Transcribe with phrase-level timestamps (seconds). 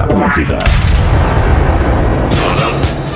[0.00, 0.58] Atlântida.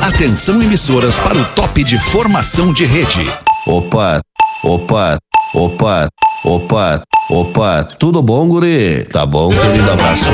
[0.03, 3.25] Atenção emissoras para o top de formação de rede.
[3.67, 4.21] Opa,
[4.63, 5.17] opa,
[5.55, 6.07] opa,
[6.45, 9.03] opa, opa, tudo bom, guri?
[9.11, 10.31] Tá bom, querido abraço.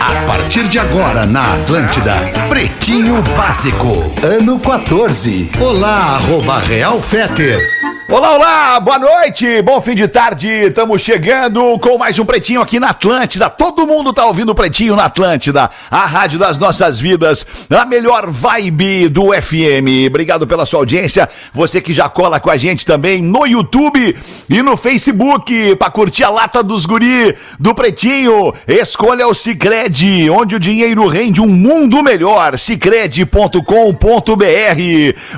[0.00, 2.14] A partir de agora na Atlântida,
[2.48, 5.50] Pretinho Básico, ano 14.
[5.60, 7.60] Olá, arroba Real Feter.
[8.08, 12.78] Olá, olá, boa noite, bom fim de tarde, estamos chegando com mais um Pretinho aqui
[12.78, 17.84] na Atlântida, todo mundo tá ouvindo Pretinho na Atlântida, a rádio das nossas vidas, a
[17.84, 22.86] melhor vibe do FM, obrigado pela sua audiência, você que já cola com a gente
[22.86, 24.16] também no YouTube
[24.48, 30.54] e no Facebook, pra curtir a lata dos guri do Pretinho, escolha o Cicred, onde
[30.54, 33.56] o dinheiro rende um mundo melhor, cicred.com.br,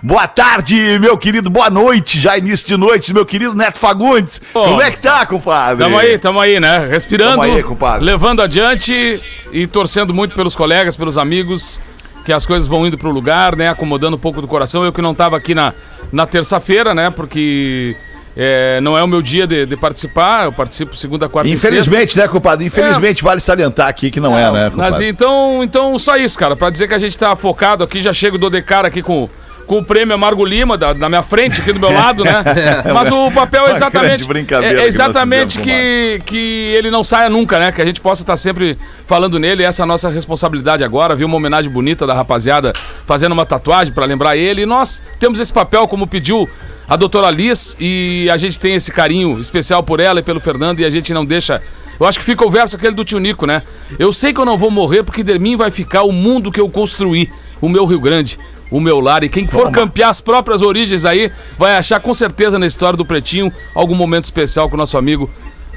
[0.02, 2.36] boa tarde, meu querido, boa noite, já
[2.66, 4.40] de noite, meu querido Neto Fagundes.
[4.52, 5.84] Pô, Como é que tá, compadre?
[5.84, 6.88] Tamo aí, tamo aí, né?
[6.90, 8.04] Respirando, Tamo aí, compadre.
[8.04, 9.22] levando adiante
[9.52, 11.80] e torcendo muito pelos colegas, pelos amigos,
[12.24, 13.68] que as coisas vão indo pro lugar, né?
[13.68, 14.84] Acomodando um pouco do coração.
[14.84, 15.72] Eu que não tava aqui na,
[16.12, 17.10] na terça-feira, né?
[17.10, 17.96] Porque
[18.40, 22.16] é, não é o meu dia de, de participar, eu participo segunda, quarta e Infelizmente,
[22.16, 22.64] né, compadre?
[22.64, 24.76] Infelizmente, vale salientar aqui que não é, né, sexta.
[24.76, 25.08] Mas compadre?
[25.08, 26.54] então, então, só isso, cara.
[26.54, 29.28] Pra dizer que a gente tá focado aqui, já chego do cara aqui com...
[29.68, 32.42] Com o prêmio Amargo Lima da, na minha frente, aqui do meu lado, né?
[32.92, 34.22] Mas o papel é exatamente.
[34.64, 37.70] é- que exatamente fizemos, que, que ele não saia nunca, né?
[37.70, 39.62] Que a gente possa estar sempre falando nele.
[39.62, 41.14] Essa é a nossa responsabilidade agora.
[41.14, 42.72] Viu uma homenagem bonita da rapaziada
[43.06, 44.62] fazendo uma tatuagem pra lembrar ele.
[44.62, 46.48] E nós temos esse papel, como pediu
[46.88, 50.80] a doutora Liz, e a gente tem esse carinho especial por ela e pelo Fernando,
[50.80, 51.60] e a gente não deixa.
[52.00, 53.62] Eu acho que fica o verso aquele do tio Nico, né?
[53.98, 56.58] Eu sei que eu não vou morrer porque de mim vai ficar o mundo que
[56.60, 57.28] eu construí,
[57.60, 58.38] o meu Rio Grande.
[58.70, 62.58] O meu lar, e quem for campear as próprias origens aí, vai achar com certeza
[62.58, 65.30] na história do Pretinho algum momento especial com o nosso amigo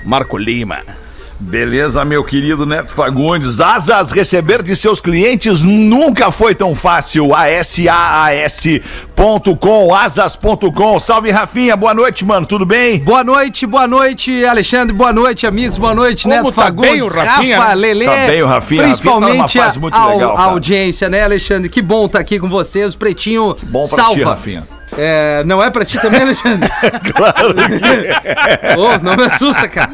[0.04, 0.80] Marco Lima.
[1.44, 3.60] Beleza, meu querido Neto Fagundes.
[3.60, 7.34] Asas, receber de seus clientes nunca foi tão fácil.
[7.34, 8.72] ASAAS.com,
[9.94, 11.00] asas.com.
[11.00, 11.76] Salve, Rafinha.
[11.76, 12.46] Boa noite, mano.
[12.46, 13.00] Tudo bem?
[13.00, 14.96] Boa noite, boa noite, Alexandre.
[14.96, 15.80] Boa noite, amigos.
[15.80, 17.76] Boa noite, Como Neto tá Fagundes, bem o Rafinha, Rafa, né?
[17.76, 18.06] Lelê.
[18.06, 18.84] Tá bem o Rafinha.
[18.84, 21.70] Principalmente Rafinha tá a, legal, a audiência, né, Alexandre?
[21.70, 22.94] Que bom estar aqui com vocês.
[22.94, 24.14] O Pretinho Bom pra salva.
[24.20, 24.81] ti, Rafinha.
[24.98, 26.70] É, não é pra ti também, Alexandre?
[27.16, 29.92] Claro que Ô, não me assusta, cara.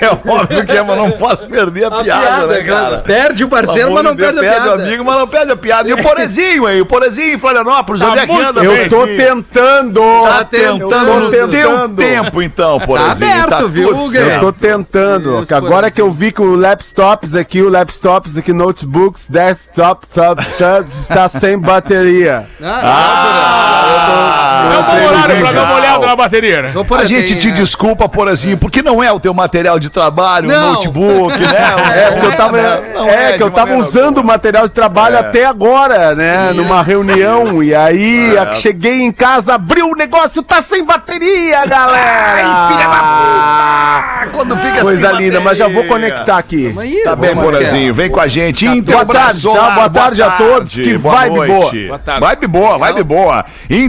[0.00, 2.98] é óbvio que é, mas não posso perder a, piada, né, cara?
[2.98, 4.70] Perde o parceiro, mas não perde a piada.
[4.70, 5.88] o amigo, mas não perde a piada.
[5.88, 6.80] E o Porezinho aí?
[6.80, 8.62] O Porezinho em Florianópolis, Tá onde é que anda?
[8.64, 10.00] Eu tô tentando.
[10.24, 10.88] Tá tentando.
[10.88, 11.96] tentando Eu tô um tentando.
[11.96, 13.32] tempo, então, Porezinho.
[13.32, 14.10] aberto, tá viu, tudo Hugo?
[14.10, 14.30] certo.
[14.32, 15.42] Eu tô tentando.
[15.42, 20.42] Isso, Agora que eu vi que o laptops aqui, o laptops aqui, notebooks, desktop, top,
[21.00, 22.46] está sem bateria.
[22.62, 23.73] Ah,
[24.04, 26.72] É um bom horário pra dar uma olhada na bateria, né?
[26.98, 30.70] A gente te é, desculpa, Porazinho, porque não é o teu material de trabalho, Não.
[30.70, 31.74] um notebook, né?
[31.94, 35.16] É, porque eu tava, não é, de que eu tava usando o material de trabalho
[35.16, 35.20] É.
[35.20, 36.52] até agora, né?
[36.52, 37.62] numa reunião.
[37.62, 42.42] E aí cheguei em casa, abriu o negócio, tá sem bateria, galera!
[42.44, 44.36] Ai, filha da puta!
[44.36, 46.74] Quando fica Coisa sem linda, mas já vou conectar aqui.
[47.04, 47.34] Tá bem.
[47.34, 48.64] Porazinho, vem com a gente.
[48.64, 49.70] Boa Intelbras tarde, tá?
[49.70, 50.74] Boa tarde a todos.
[50.74, 51.46] Que boa vibe boa.
[51.46, 52.00] Boa.
[52.20, 53.44] Vibe boa, vibe boa.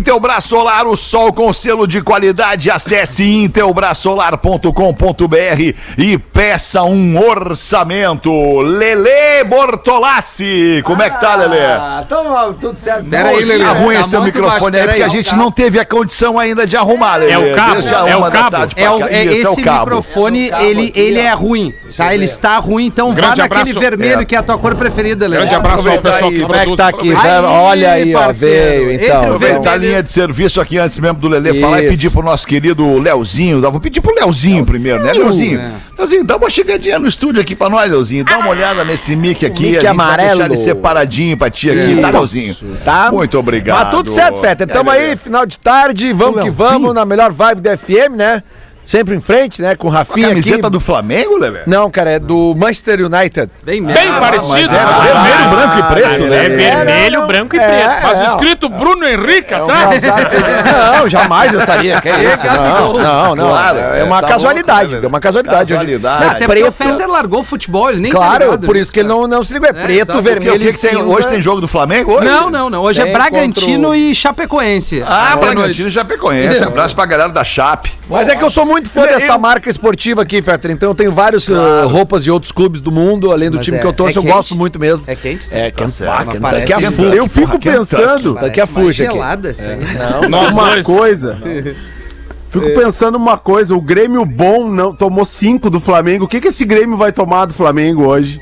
[0.06, 2.70] Intelbras Solar, o sol com selo de qualidade.
[2.70, 8.30] Acesse intelbrasolar.com.br e peça um orçamento.
[8.62, 11.58] Lele Bortolassi, como é que tá, Lele?
[11.60, 13.06] Ah, tamo tudo certo.
[13.10, 13.64] Pera aí, Lelê.
[13.64, 15.12] Tá ruim Tá esse teu microfone baixo, aí, porque a aí.
[15.12, 17.32] gente não teve a condição ainda de arrumar, Lele.
[17.32, 18.58] É o cabo, é o cabo.
[18.76, 19.06] É, o- cá.
[19.10, 22.14] é Isso, esse microfone, ele, ele é ruim, tá?
[22.14, 23.80] Ele está ruim, então vá Grande naquele abraço.
[23.80, 24.26] vermelho É.
[24.26, 25.40] que é a tua cor preferida, Léo.
[25.40, 27.12] Grande abraço ao pessoal aí, que como é que tá aqui?
[27.12, 29.18] Olha aí, ó, parceiro, veio, entre então.
[29.18, 31.86] o vamos- Aproveitar a vermelho- linha de serviço aqui antes mesmo do Lelê falar e
[31.86, 31.92] Isso.
[31.92, 33.62] pedir pro nosso querido Leozinho.
[33.62, 35.60] Vou pedir pro Leozinho primeiro, né, Leozinho?
[35.60, 35.72] É.
[35.98, 38.26] Leozinho, dá uma chegadinha no estúdio aqui pra nós, Leozinho.
[38.26, 39.72] Dá uma olhada nesse mic aqui.
[39.72, 40.40] mic amarelo.
[40.40, 42.56] vai deixar ele separadinho pra ti aqui, tá, Leozinho?
[42.84, 43.12] Tá?
[43.12, 43.86] Muito obrigado.
[43.86, 44.68] Mas tudo certo, Fetter.
[44.68, 48.44] Tamo aí, final de tarde, vamos que vamos, na melhor vibe do FM, né?
[48.86, 49.76] Sempre em frente, né?
[49.76, 50.70] Com o A Rafinha camiseta aqui.
[50.70, 51.62] do Flamengo, Lelê?
[51.66, 53.50] Não, cara, é do Manchester United.
[53.64, 54.76] Bem, Bem Ah, parecido.
[54.76, 56.46] É Ah, vermelho, branco e preto, né?
[56.46, 58.04] É vermelho, branco e É, preto.
[58.04, 60.02] Mas é, escrito Bruno Henrique É um atrás.
[60.02, 60.36] casaco-
[61.00, 62.00] Não, jamais eu estaria.
[62.00, 62.46] Que é isso?
[62.46, 63.50] Não, não, não.
[63.50, 64.80] Claro, é é, uma tá casualidade.
[64.82, 65.74] louco, né, é uma casualidade.
[65.74, 66.26] Casualidade.
[66.26, 69.00] Até porque o Fender largou o futebol, ele nem tá Claro, ligado por isso que
[69.00, 69.68] ele não, não se ligou.
[69.68, 71.00] É, É, preto, vermelho e cinza.
[71.04, 72.14] Hoje tem jogo do Flamengo?
[72.14, 72.26] Hoje?
[72.28, 72.82] Não, não, não.
[72.84, 75.04] Hoje é Bragantino e Chapecoense.
[75.08, 75.36] Ah.
[75.36, 76.64] Bragantino já Chapecoense.
[76.64, 77.92] Abraço pra galera da Chape.
[78.08, 80.72] Mas é que eu sou muito fã Eu- dessa marca esportiva aqui, Fetter.
[80.72, 81.48] Então eu tenho várias
[81.88, 84.20] roupas de outros clubes do mundo, além do Mas time é- que eu torço, é
[84.20, 84.34] eu quente?
[84.34, 85.04] gosto muito mesmo.
[85.08, 85.58] É quente, sim.
[85.58, 86.04] É, quente.
[86.42, 86.68] Mas quente.
[86.68, 86.92] Kentucky, fuga.
[87.04, 88.34] porra, Eu fico pensando.
[88.36, 89.14] Daqui a fuja aqui.
[89.14, 89.68] gelada, assim.
[90.30, 90.86] Nós Uma dois.
[90.86, 91.38] coisa.
[92.50, 96.24] Fico pensando uma coisa, o Grêmio bom não tomou cinco do Flamengo.
[96.24, 98.40] O que, que esse Grêmio vai tomar do Flamengo hoje?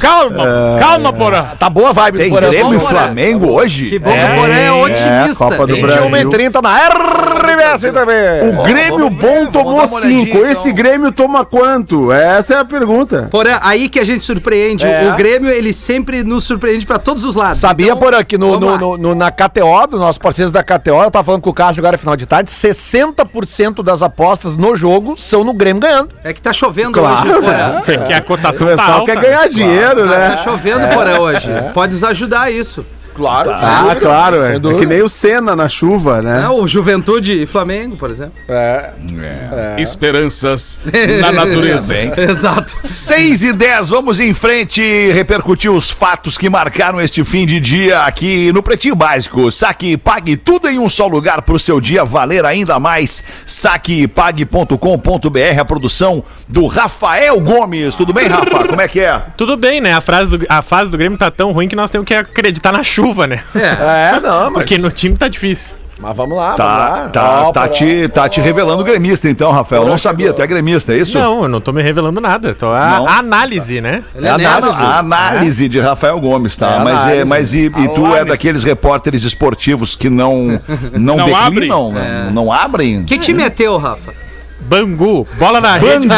[0.00, 0.44] Calma,
[0.80, 1.46] calma, Porã.
[1.58, 2.48] Tá boa a vibe Tem do Porã.
[2.50, 2.80] Grêmio e.
[2.80, 3.88] Flamengo hoje?
[3.90, 5.44] Que bom que o Porã é otimista.
[5.44, 6.16] Copa do 21 Brasil.
[6.16, 8.58] e 30 na RBS também.
[8.58, 10.38] O Grêmio bom tomou dar uma olhadinha, cinco.
[10.38, 10.50] então.
[10.50, 12.10] Esse Grêmio toma quanto?
[12.12, 13.28] Essa é a pergunta.
[13.30, 14.86] Porã, aí que a gente surpreende.
[14.86, 15.10] É.
[15.12, 17.58] O Grêmio, ele sempre nos surpreende pra todos os lados.
[17.58, 21.02] Sabia, Então, Porã, que no, no, no- no- na KTO, dos nossos parceiros da KTO,
[21.02, 25.14] eu tava falando com o Cássio agora final de tarde, 60% das apostas no jogo
[25.18, 26.10] são no Grêmio ganhando.
[26.24, 27.80] É que tá chovendo Claro, hoje, Porã.
[27.84, 29.12] Porque a O cotação tá pessoal alta.
[29.12, 30.30] quer ganhar dinheiro, Tá, né?
[30.30, 31.48] tá chovendo, Porã, hoje.
[31.74, 32.84] Pode nos ajudar isso.
[33.20, 33.50] Claro.
[33.52, 34.56] Ah, claro, é.
[34.56, 36.42] É que nem o Senna na chuva, né?
[36.44, 38.32] É, o Juventude e Flamengo, por exemplo.
[38.48, 38.90] É.
[39.78, 40.80] Esperanças
[41.20, 41.94] na natureza.
[42.18, 42.76] Exato.
[42.84, 44.80] 6 e 10, vamos em frente
[45.12, 49.50] repercutir os fatos que marcaram este fim de dia aqui no Pretinho Básico.
[49.50, 53.22] Saque e pague tudo em um só lugar para o seu dia valer ainda mais.
[53.46, 57.94] Saquepague.com.br, a produção do Rafael Gomes.
[57.94, 58.64] Tudo bem, Rafa?
[58.68, 59.20] Como é que é?
[59.36, 59.92] Tudo bem, né?
[59.94, 62.72] A, frase do- a fase do Grêmio tá tão ruim que nós temos que acreditar
[62.72, 63.40] na chuva, né?
[63.54, 64.16] É.
[64.16, 65.74] É, não, mas, Porque no time tá difícil.
[66.00, 67.08] mas vamos lá, Tá, vamos lá.
[67.10, 69.82] tá, tá, te, tá te revelando gremista então, Rafael.
[69.82, 71.18] Eu não sabia, tu é gremista, é isso?
[71.18, 72.54] Não, eu não tô me revelando nada.
[72.54, 74.02] Tô a, análise, né?
[74.14, 76.76] É é a análise, a análise de Rafael Gomes, tá?
[76.76, 80.60] É mas, é, mas e, e tu é daqueles repórteres esportivos que não,
[80.92, 83.04] não, Não declinam, não, não abrem?
[83.04, 84.12] Que time é teu, Rafa?
[84.70, 86.06] Bangu, bola na rede.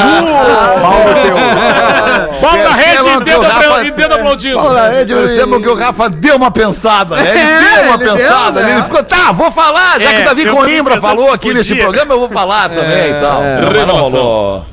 [2.41, 4.59] Bola na rede e dedo Rafa- e dedo aplaudindo.
[5.07, 7.31] Percebam que o Rafa deu uma pensada, né?
[7.31, 7.45] Ele É,
[7.75, 8.73] deu uma ele deu, pensada, né?
[8.75, 11.55] ele ficou, tá, vou falar, já É, que o Davi Coimbra falou pensando aqui se
[11.55, 13.41] nesse programa, eu vou falar também e tal.
[13.43, 14.21] Mas não Revelação.
[14.21, 14.67] rolou.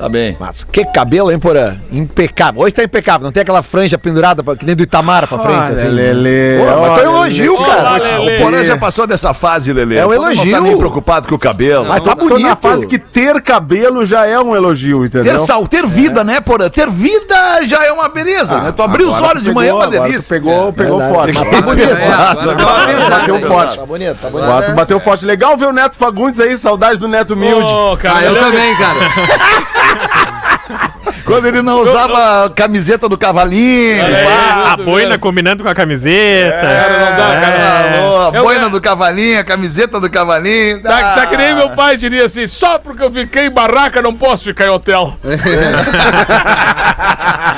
[0.00, 0.34] Tá bem.
[0.40, 1.76] Mas que cabelo, hein, Porã?
[1.92, 2.62] Impecável.
[2.62, 5.58] Hoje tá impecável, não tem aquela franja pendurada pra- que nem do Itamar pra frente,
[5.58, 5.88] Olha, assim.
[5.88, 7.66] Lelê, Pô, mas olha, foi um elogio, Lelê.
[7.66, 7.92] cara.
[7.92, 8.20] Olha.
[8.20, 9.96] O Porã já passou dessa fase, Lelê.
[9.98, 10.62] É um O Porã Não tá elogio.
[10.62, 11.84] nem preocupado com o cabelo.
[11.84, 12.56] Mas tá Tô na bonito.
[12.62, 15.34] fase que ter cabelo já é um elogio, entendeu?
[15.34, 16.70] Ter, sal, ter vida, né, Porã?
[16.70, 17.36] Ter vida
[17.66, 18.72] já é uma beleza, né?
[18.72, 20.28] Tu abrir os olhos de manhã é uma pegou, delícia.
[20.40, 21.32] Pegou, pegou Verdade.
[21.34, 21.50] forte.
[21.50, 21.90] Tá bonito.
[21.90, 23.44] É, agora deu uma pensada Bateu aí.
[23.44, 23.76] forte.
[23.76, 24.74] Tá bonito, tá bonito.
[24.74, 25.26] Bateu forte.
[25.26, 27.70] Legal ver o Neto Fagundes aí, saudade do Neto Humilde.
[27.70, 28.98] Ô, cara, Ah, eu também, cara.
[31.24, 34.04] Quando ele não usava a camiseta do cavalinho.
[34.04, 34.24] Aí.
[34.24, 34.72] pá.
[34.72, 36.60] A boina combinando com a camiseta.
[36.60, 37.98] Cara, não dá, cara.
[37.98, 40.82] Alô, a Eu- boina do cavalinho, a camiseta do cavalinho.
[40.82, 44.14] Tá, tá que nem meu pai diria assim, só porque eu fiquei em barraca não
[44.14, 45.16] posso ficar em hotel.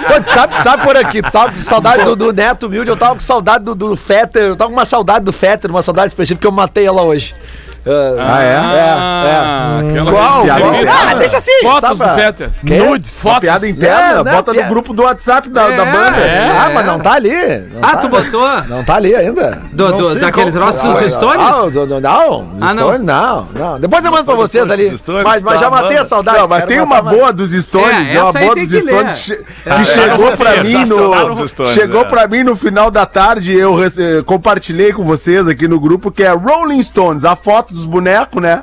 [0.06, 3.14] Pô, sabe, sabe por aqui, tu tava com saudade do, do Neto Humilde, eu tava
[3.14, 6.36] com saudade do, do Fetter, eu tava com uma saudade do Fetter, uma saudade específica,
[6.36, 7.34] porque eu matei ela hoje.
[7.84, 8.56] Ah, é?
[8.56, 10.44] Ah, aquela Qual?
[10.46, 11.08] Qual?
[11.10, 12.50] Ah, deixa assim, Fotos do Fetter.
[12.62, 13.24] Nudes.
[13.24, 16.16] Uma piada interna, É, né, bota no grupo do WhatsApp da, da É, banda.
[16.18, 16.50] é.
[16.50, 17.30] Ah, mas não tá ali.
[17.30, 18.62] Não Ah, tá, tu botou?
[18.68, 19.60] Não tá ali ainda.
[19.72, 21.38] Do, do, daquele troço dos stories?
[21.42, 22.82] Não, do- do- não, Ah, não.
[22.84, 23.80] Stories, não, não.
[23.80, 24.96] Depois eu mando pra vocês ali.
[25.24, 26.38] Mas, mas tá, já matei a saudade.
[26.38, 30.36] Não, mas tem uma boa dos stories, É, uma boa dos É, que chegou é
[30.36, 32.04] pra mim no chegou é.
[32.04, 33.76] pra mim no final da tarde, eu
[34.24, 38.62] compartilhei com vocês aqui no grupo que é Rolling Stones, a foto dos bonecos, né?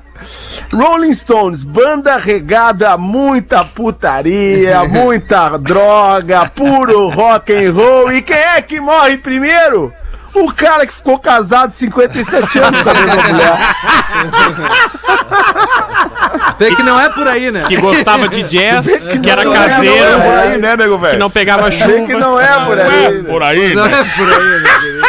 [0.73, 8.13] Rolling Stones, banda regada a muita putaria, muita droga, puro rock and roll.
[8.13, 9.93] E quem é que morre primeiro?
[10.33, 13.57] O cara que ficou casado 57 anos com a mesma mulher.
[16.59, 17.63] Vê que não é por aí, né?
[17.67, 18.85] Que gostava de jazz,
[19.21, 21.19] que era não é, caseiro, não Por aí, né, nego que velho?
[21.19, 22.05] não pegava chuva.
[22.05, 23.23] que não é por aí.
[23.23, 23.99] Por aí, Não né?
[24.01, 24.99] é por aí, meu querido.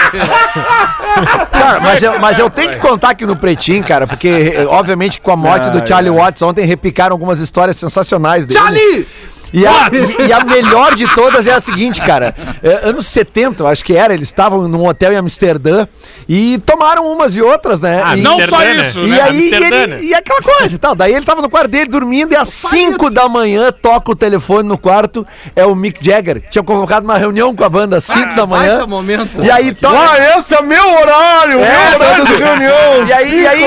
[1.51, 5.21] Cara, mas eu, mas eu tenho que contar aqui no Pretinho, cara, porque, eh, obviamente,
[5.21, 8.59] com a morte do Charlie Watts, ontem repicaram algumas histórias sensacionais dele.
[8.59, 9.07] Charlie!
[9.53, 9.91] E a,
[10.27, 12.35] e a melhor de todas é a seguinte, cara.
[12.63, 15.87] É, anos 70, eu acho que era, eles estavam num hotel em Amsterdã
[16.29, 18.01] e tomaram umas e outras, né?
[18.05, 18.77] Ah, e, Não só né?
[18.77, 19.21] isso, e né?
[19.21, 20.03] aí, Amsterdã, ele- né?
[20.05, 20.95] e aquela coisa e tal.
[20.95, 24.69] Daí ele tava no quarto dele dormindo e às 5 da manhã toca o telefone
[24.69, 25.27] no quarto.
[25.57, 26.43] É o Mick Jagger.
[26.51, 28.87] Tinha convocado uma reunião com a banda às 5 da manhã.
[28.87, 29.43] Momento.
[29.43, 29.97] E aí toca.
[29.99, 31.59] Ah, esse é meu horário!
[31.61, 33.07] É, meu horário de reunião!
[33.07, 33.65] E aí, e aí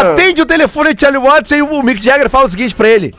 [0.00, 3.14] atende o telefone de Charlie Watts e o Mick Jagger fala o seguinte pra ele: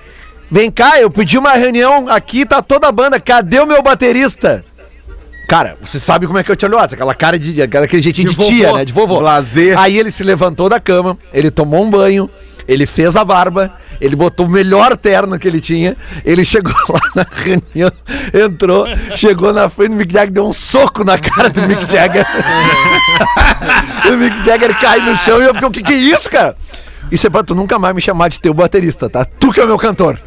[0.54, 4.64] Vem cá, eu pedi uma reunião aqui, tá toda a banda, cadê o meu baterista?
[5.50, 7.60] Cara, você sabe como é que é o Charlie Watts, aquela cara de.
[7.60, 8.78] aquele jeitinho de, De tia, vovô.
[8.78, 8.86] né?
[8.86, 9.18] De vovô.
[9.18, 9.80] Blazer.
[9.80, 12.30] Aí ele se levantou da cama, ele tomou um banho,
[12.68, 17.02] ele fez a barba, ele botou o melhor terno que ele tinha, ele chegou lá
[17.16, 17.92] na reunião,
[18.32, 22.28] entrou, chegou na frente do Mick Jagger, deu um soco na cara do Mick Jagger.
[24.08, 26.56] o Mick Jagger cai no chão e eu fiquei, o que que é isso, cara?
[27.12, 29.24] Isso é pra tu nunca mais me chamar de teu baterista, tá?
[29.24, 30.20] Tu que é o meu cantor.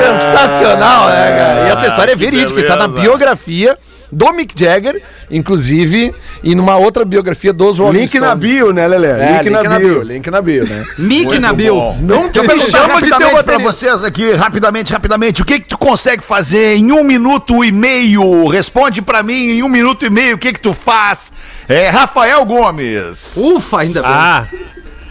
[0.00, 1.68] Sensacional, né, cara?
[1.68, 3.78] E essa história é que verídica, está na biografia
[4.12, 8.50] do Mick Jagger, inclusive, e numa outra biografia dos Rolling Link na Stones.
[8.50, 9.08] bio, né, Lelê?
[9.08, 10.02] É, link, na, bio.
[10.02, 10.84] link na bio, né?
[10.98, 11.96] Mick na Bill.
[12.00, 12.38] Não te
[12.70, 13.62] chama de teu rapidamente pra baterista.
[13.62, 15.40] vocês aqui, rapidamente, rapidamente.
[15.40, 18.48] O que que tu consegue fazer em um minuto e meio?
[18.48, 20.36] Responde pra mim em um minuto e meio.
[20.36, 21.32] O que que tu faz?
[21.66, 23.36] É, Rafael Gomes.
[23.38, 24.10] Ufa, ainda bem.
[24.12, 24.44] Ah,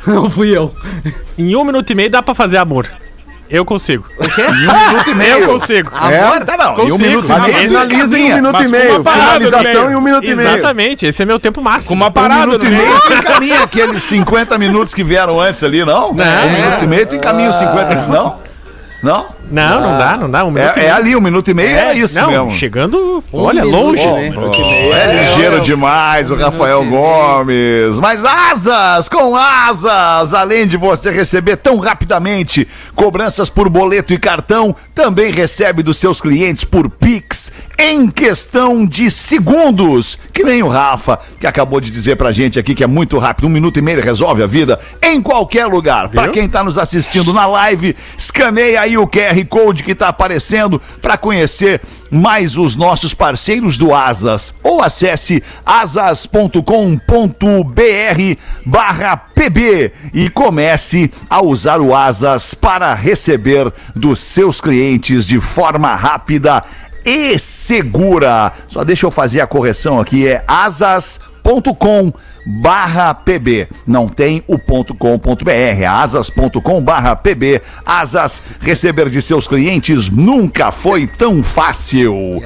[0.08, 0.74] Não fui eu.
[1.38, 2.88] em um minuto e meio dá pra fazer amor.
[3.50, 4.06] Eu consigo.
[4.18, 4.42] O quê?
[4.44, 5.38] Em um minuto e meio.
[5.40, 5.92] Eu consigo.
[5.94, 6.46] Amor?
[6.46, 6.68] Tá, não.
[6.68, 7.00] Em um Consigo.
[7.10, 7.70] minuto e meio.
[7.70, 8.90] Finaliza em um minuto e com meio.
[8.96, 10.50] uma parada no Finalização em um minuto e meio.
[10.50, 11.90] Exatamente, esse é meu tempo máximo.
[11.90, 12.88] Com uma Um parada minuto no e meio.
[12.88, 16.14] meio tu encaminha aqueles 50 minutos que vieram antes ali, não?
[16.14, 16.46] Não.
[16.48, 18.40] Um minuto e meio tu encaminha os 50 minutos, não?
[19.04, 19.26] Não?
[19.50, 20.46] Não, não dá, não dá.
[20.46, 22.52] Um minuto e É, é ali, um minuto e meio é, isso não, mesmo.
[22.52, 24.08] chegando, olha, minuto longe.
[24.08, 24.94] e meio.
[24.94, 28.00] É ligeiro demais o Rafael Gomes.
[28.00, 34.76] Mas asas, com asas, além de você receber tão rapidamente cobranças por boleto e cartão,
[34.96, 40.18] também recebe dos seus clientes por Pix em questão de segundos.
[40.32, 43.48] Que nem o Rafa, que acabou de dizer pra gente aqui que é muito rápido.
[43.48, 46.10] Um minuto e meio resolve a vida em qualquer lugar.
[46.10, 50.82] Pra quem tá nos assistindo na live, escaneia aí o QR Code que tá aparecendo
[51.02, 54.54] pra conhecer mais os nossos parceiros do Asas.
[54.64, 56.62] Ou acesse asas.com.br
[58.66, 65.96] barra pb e comece a usar o Asas para receber dos seus clientes de forma
[65.96, 66.64] rápida
[67.06, 68.52] e segura.
[68.68, 70.44] Só deixa eu fazer a correção aqui, é
[71.44, 72.14] asas.com
[72.62, 79.10] barra pb não tem o ponto com ponto br é asas.com barra pb asas receber
[79.10, 82.42] de seus clientes nunca foi tão fácil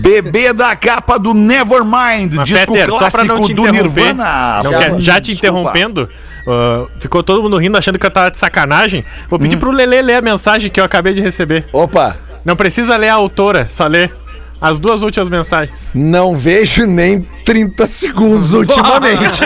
[0.00, 5.32] bebê da capa do Nevermind Mas, disco Peter, clássico do Nirvana não quer- já te
[5.32, 5.36] Desculpa.
[5.70, 6.08] interrompendo,
[6.48, 9.04] ah, ficou todo mundo rindo achando que eu tava de sacanagem.
[9.28, 9.42] Vou Hum.
[9.42, 11.66] pedir pro Lelê ler a mensagem que eu acabei de receber.
[11.72, 14.12] Opa, Não precisa ler a autora, só ler
[14.60, 15.90] as duas últimas mensagens.
[15.94, 19.40] não vejo nem 30 segundos ultimamente.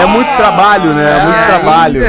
[0.00, 1.18] É muito trabalho, né?
[1.18, 2.00] É muito trabalho.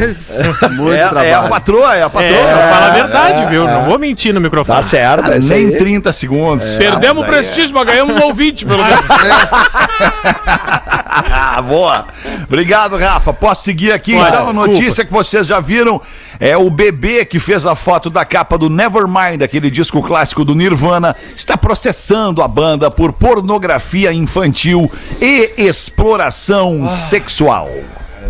[0.72, 1.50] Muito é, é a trabalho.
[1.50, 3.66] patroa é a patroa É, fala a verdade, viu?
[3.68, 4.76] Não vou mentir no microfone.
[4.78, 5.78] tá certo, é isso nem aí.
[5.78, 9.06] 30 segundos Perdemos o Ah, é- prestígio, mas ganhamos um ouvinte, pelo menos.
[11.14, 12.06] Ah, boa.
[12.48, 13.32] Obrigado, Rafa.
[13.34, 14.14] Posso seguir aqui?
[14.14, 14.72] Pode, então, a desculpa.
[14.72, 16.02] notícia que vocês já viram
[16.40, 20.56] é o bebê que fez a foto da capa do Nevermind, aquele disco clássico do
[20.56, 24.92] Nirvana, está processando a banda por pornografia infantil
[25.22, 27.70] e exploração sexual.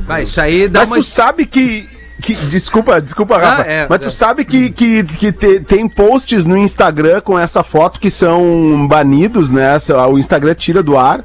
[0.05, 0.97] Vai, isso aí dá Mas uma.
[0.97, 1.89] tu sabe que.
[2.21, 3.61] que- desculpa, desculpa, Rafa.
[3.63, 4.11] é, mas tu é.
[4.11, 9.49] sabe que, que, que te- tem posts no Instagram com essa foto que são banidos,
[9.49, 9.77] né?
[10.11, 11.23] O Instagram tira do ar.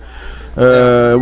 [0.57, 1.13] Ah,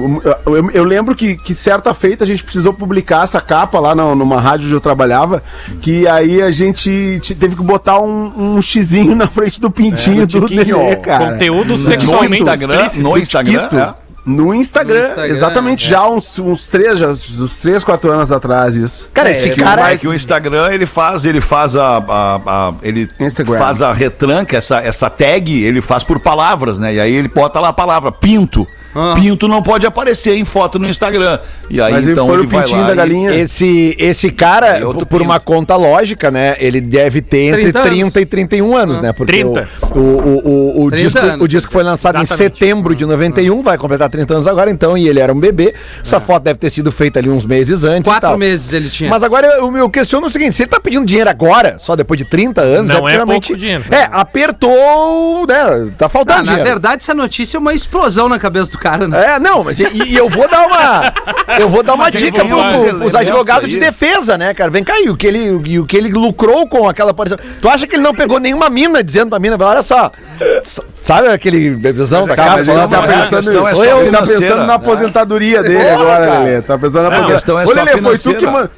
[0.46, 4.14] eu, eu lembro que, que certa feita a gente precisou publicar essa capa lá no-
[4.14, 5.42] numa rádio onde eu trabalhava,
[5.80, 10.26] que aí a gente te- teve que botar um, um xizinho na frente do pintinho
[10.26, 10.78] do tiquinho.
[10.78, 11.32] Lelê, cara.
[11.32, 13.02] Conteúdo No sexualmente Instagram, explícito.
[13.02, 14.06] no Instagram, é.
[14.26, 15.90] No Instagram, No Instagram, exatamente, é.
[15.90, 19.08] já uns, uns três, já, uns três, quatro anos atrás, isso.
[19.14, 19.82] Cara, esse Que cara.
[19.82, 23.56] o, Mike, o Instagram, ele faz, ele faz a, a- a- ele Instagram.
[23.56, 26.94] faz a retranca, essa, essa tag, ele faz por palavras, né?
[26.94, 28.66] E aí ele bota lá a palavra pinto.
[29.14, 31.38] Pinto não pode aparecer em foto no Instagram.
[31.70, 33.34] E aí Mas então ele foi o vai pintinho lá da galinha.
[33.34, 35.22] Esse, esse cara, por pinto.
[35.24, 36.56] uma conta lógica, né?
[36.58, 37.90] Ele deve ter entre 30 anos.
[37.90, 39.12] 30 e 31 anos, né?
[39.12, 39.68] Porque 30.
[39.94, 41.44] O, o, o, o, o 30 disco, anos.
[41.44, 42.54] o disco foi lançado em Exatamente.
[42.58, 45.74] setembro de 91, vai completar 30 anos agora, então, e ele era um bebê.
[46.04, 48.00] Essa foto deve ter sido feita ali uns meses antes.
[48.00, 48.38] e Quatro tal.
[48.38, 49.10] meses ele tinha.
[49.10, 52.18] Mas agora eu, eu questiono o seguinte: se ele tá pedindo dinheiro agora, só depois
[52.18, 53.84] de 30 anos, Não é realmente- pouco dinheiro.
[53.90, 54.08] É,
[54.60, 55.90] apertou, né?
[55.98, 56.64] Tá Ah, faltando na dinheiro.
[56.64, 59.34] verdade, essa notícia é uma explosão na cabeça do cara, né?
[59.34, 61.12] É, não, mas e, e eu vou dar uma.
[61.58, 64.70] Eu vou dar uma Mas dica pro, uns pro, pros advogados de defesa, né, cara?
[64.70, 67.38] Vem cá, e o que ele, e o que ele lucrou com aquela aparição.
[67.60, 70.10] Tu acha que ele não pegou nenhuma mina dizendo pra mina, olha só.
[71.02, 72.56] Sabe aquele bebezão da Tá, capa?
[72.58, 73.06] mas ele tá né?
[73.22, 74.74] pensando, é sou só eu, tá pensando na né?
[74.74, 76.38] aposentadoria dele Porra, agora, cara.
[76.40, 76.62] Lelê.
[76.62, 78.68] Tá pensando na Não, a questão é Ô, só Lelê, foi tu, que man-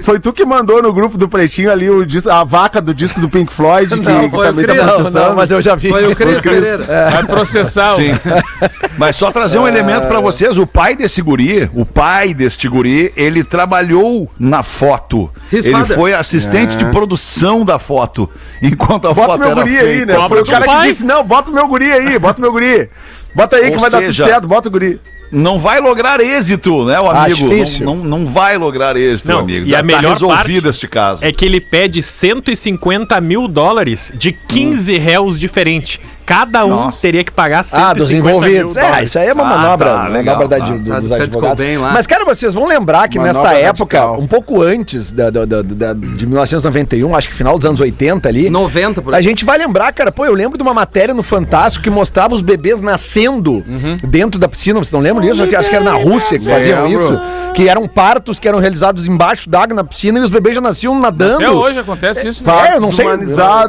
[0.00, 3.20] foi tu que mandou no grupo do Pretinho ali o dis- a vaca do disco
[3.20, 4.86] do Pink Floyd, que, Não, que também tá Cris.
[4.86, 5.26] Não, processando.
[5.28, 5.88] não, mas eu já vi.
[5.90, 6.84] Foi o Cris Pereira.
[7.10, 7.96] Vai processar.
[7.96, 8.12] Sim.
[8.96, 13.12] Mas só trazer um elemento pra vocês, o pai desse guri, o pai deste guri,
[13.16, 15.30] ele trabalhou na foto.
[15.52, 15.96] His ele father.
[15.96, 18.30] foi assistente de produção da foto,
[18.62, 20.18] enquanto a Bota foto meu era guri aí, feita.
[20.18, 20.28] né?
[20.28, 22.88] Foi o cara que disse, não, bota o meu guri aí, bota o meu guri.
[23.34, 25.00] Bota aí Ou que vai dar tudo seja, certo, bota o guri.
[25.32, 27.48] Não vai lograr êxito, né, o Ah, amigo?
[27.48, 27.84] difícil.
[27.84, 29.66] Não, não, não vai lograr êxito, Não, amigo.
[29.66, 31.24] e Já a tá melhor resolvido parte este caso.
[31.24, 35.98] É que ele pede 150 mil dólares de 15 réus diferentes.
[36.26, 37.02] Cada um Nossa.
[37.02, 38.28] teria que pagar Ah, dos 150 mil
[38.60, 38.76] envolvidos.
[38.76, 40.72] É, isso aí é uma Ah, manobra, tá, legal, manobra da- tá.
[40.72, 41.66] do- Tá, dos ficou advogados.
[41.66, 41.92] bem lá.
[41.92, 44.20] Mas, cara, vocês vão lembrar que Manobra nesta época, radical.
[44.22, 48.28] um pouco antes da, da- da- da- de 1991, acho que final dos anos 80
[48.28, 49.22] ali, 90 por a aí.
[49.24, 52.42] gente vai lembrar, cara, pô, eu lembro de uma matéria no Fantástico que mostrava os
[52.42, 53.64] bebês nascendo
[54.02, 55.40] dentro da piscina, vocês não lembram disso?
[55.42, 57.00] Acho que- Acho que era na Rússia que faziam Lembro.
[57.04, 57.20] isso.
[57.54, 60.98] Que eram partos que eram realizados embaixo d'água na piscina e os bebês já nasciam
[60.98, 61.36] nadando.
[61.36, 62.70] Até hoje acontece isso, né?
[62.70, 63.06] É, eu não sei.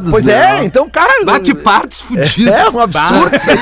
[0.09, 0.59] Pois né?
[0.59, 1.13] é, então, cara.
[1.27, 2.44] Ah, que partes fudidas.
[2.49, 3.57] É um absurdo isso aí.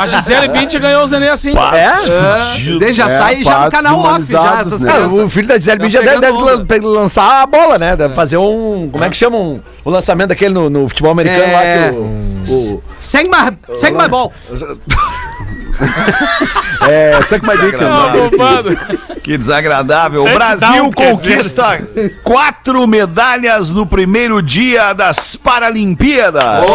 [0.00, 1.52] A Gisele Bündchen ganhou os neném assim.
[1.52, 2.78] É?
[2.78, 4.92] Daí já É, sai já no canal off, já essas né?
[5.06, 7.96] O filho da Gisele Tá Bündchen deve, deve lançar a bola, né?
[7.96, 8.88] Deve fazer um.
[8.90, 11.52] Como é que chama um, o lançamento daquele no, no futebol americano É.
[11.52, 12.74] lá que o.
[12.76, 14.32] o- Segue my, segue my ball.
[16.88, 17.78] É, suck my dick.
[17.78, 19.20] Não.
[19.22, 20.24] Que desagradável.
[20.24, 21.80] O Touchdown, Brasil conquista
[22.24, 26.66] quatro medalhas no primeiro dia das Paralimpíadas.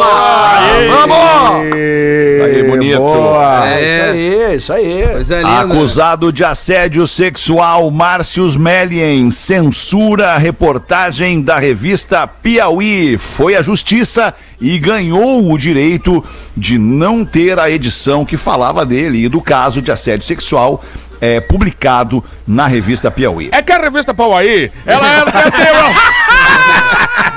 [0.90, 1.74] Vamos!
[1.76, 3.00] Aí, bonito.
[3.00, 3.68] Boa.
[3.68, 4.56] É.
[4.56, 5.44] Isso aí, isso aí.
[5.44, 5.60] Linda.
[5.60, 13.18] Acusado de assédio sexual, Márcios Mellien censura a reportagem da revista Piauí.
[13.18, 16.24] Foi à justiça e ganhou o direito
[16.56, 20.84] de não ter a edição que falava dele e do caso de assédio sexual
[21.22, 23.50] é, publicado na revista Piauí.
[23.52, 25.68] É que a revista Pauaí, ela, ela, ela tem.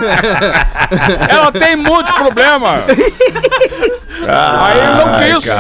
[1.29, 2.85] ela tem muitos problemas.
[4.29, 5.51] Aí ele não quis.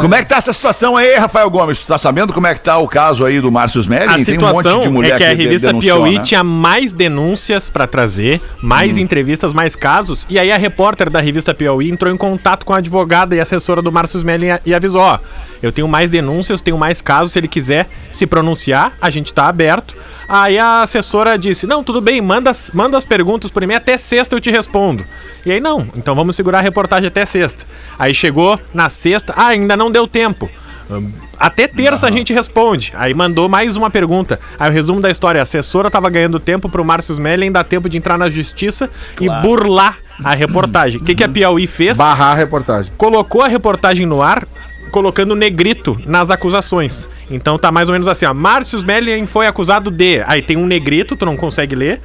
[0.00, 1.80] Como é que tá essa situação aí, Rafael Gomes?
[1.82, 4.08] Tu tá sabendo como é que tá o caso aí do Márcios Mellien?
[4.08, 6.22] A Tem um monte de mulher é que a revista denunciou, Piauí né?
[6.22, 9.00] tinha mais denúncias pra trazer, mais Hum.
[9.00, 12.78] entrevistas, mais casos, e aí a repórter da revista Piauí entrou em contato com a
[12.78, 15.18] advogada e assessora do Márcio Smelling e avisou, ó,
[15.62, 19.48] eu tenho mais denúncias, tenho mais casos, se ele quiser se pronunciar, a gente tá
[19.48, 19.94] aberto.
[20.28, 23.96] Aí a assessora disse, não, tudo bem, manda, as- manda as perguntas por e-mail, até
[23.96, 25.04] sexta eu te respondo.
[25.46, 27.64] E aí, não, então vamos segurar a reportagem até sexta.
[27.98, 30.50] Aí chegou na sexta, ah, ainda não deu tempo.
[30.90, 32.92] Hum, Até terça a gente responde.
[32.94, 34.40] Aí mandou mais uma pergunta.
[34.58, 37.88] Aí o resumo da história: a assessora tava ganhando tempo pro Márcio Smelling dar tempo
[37.90, 40.98] de entrar na justiça e burlar a reportagem.
[40.98, 41.98] O que, que a Piauí fez?
[41.98, 42.90] Barrar a reportagem.
[42.96, 44.48] Colocou a reportagem no ar,
[44.88, 47.06] colocando negrito nas acusações.
[47.30, 50.22] Então tá mais ou menos assim: ó, Márcio Smelling foi acusado de.
[50.26, 52.00] Aí tem um negrito, tu não consegue ler.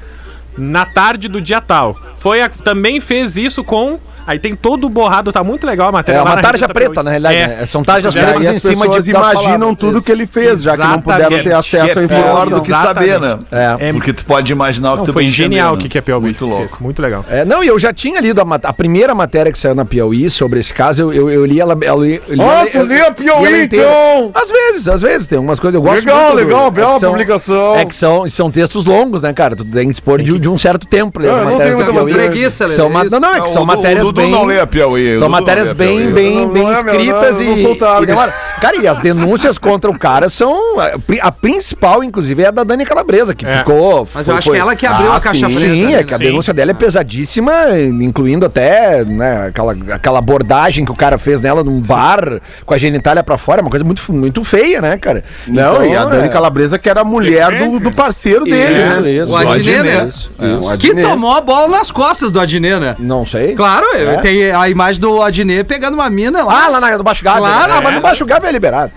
[0.58, 1.98] Na tarde do dia tal.
[2.18, 4.00] Foi a- também fez isso com.
[4.26, 6.20] Aí tem todo o borrado, tá muito legal a matéria.
[6.20, 7.36] É uma tarja preta, na realidade.
[7.36, 7.48] É.
[7.48, 7.68] né?
[7.68, 9.78] São tarjas pretas em cima de imaginam palavras.
[9.78, 11.54] tudo que ele fez, já que não puderam ter Exatamente.
[11.54, 12.58] acesso à É pior informação.
[12.60, 13.40] do que saber, né?
[13.80, 13.92] É.
[13.94, 15.82] Porque tu pode imaginar o que Não, tu foi genial o né?
[15.84, 16.62] que, que a Piauí Muito louco.
[16.68, 16.78] fez.
[16.80, 17.26] Muito legal.
[17.30, 20.30] É, não, e eu já tinha lido a, a primeira matéria que saiu na Piauí
[20.30, 21.78] sobre esse caso, eu, eu, eu li ela.
[21.82, 24.32] Eu li, eu li Ó, ela- tu lê a Piauí, li ela então?
[24.34, 25.76] Às vezes, às vezes, tem algumas coisas.
[25.76, 27.76] Eu gosto Legal, muito legal, bela que são- publicação.
[27.76, 29.56] É que são, são textos longos, né, cara?
[29.56, 31.20] Tu tem que dispor de, de um certo tempo.
[31.20, 31.46] não
[31.76, 32.78] muita preguiça, isso.
[33.10, 34.32] Não, não, é que são matérias bem.
[34.32, 35.18] não lê a Piauí.
[35.18, 38.34] São matérias bem, bem, bem é, meu, escritas não, eu não e.
[38.62, 40.80] Cara, e as denúncias contra o cara são.
[40.80, 43.58] A, pri- a principal, inclusive, é a da Dani Calabresa, que É.
[43.64, 45.70] sim Mas eu acho que ela que abriu Ah, a caixa sim, preta.
[45.74, 46.04] Sim, ali, é né?
[46.04, 46.24] que a Sim.
[46.24, 47.54] denúncia dela é pesadíssima,
[48.02, 52.78] incluindo até né, aquela, aquela abordagem que o cara fez nela num bar com a
[52.78, 55.24] genitália pra fora, é uma coisa muito, muito feia, né, cara?
[55.48, 58.84] Não, Então, e a Dani é- Calabresa que era a mulher do, do parceiro dele,
[58.84, 59.12] Isso, né?
[59.12, 59.32] isso.
[59.32, 59.84] O Adnet.
[59.84, 60.06] né?
[60.08, 60.74] Isso, É, isso.
[60.74, 62.96] o Que tomou a bola nas costas do Adnet, né?
[63.00, 63.56] Não sei.
[63.56, 64.18] Claro, É?
[64.18, 66.66] tem a imagem do Adnet pegando uma mina lá.
[66.66, 67.42] Ah, lá na, no Baixo Gávea.
[67.42, 67.96] Claro, Ah, mas é.
[67.96, 68.92] no Baixo Gávea é liberado.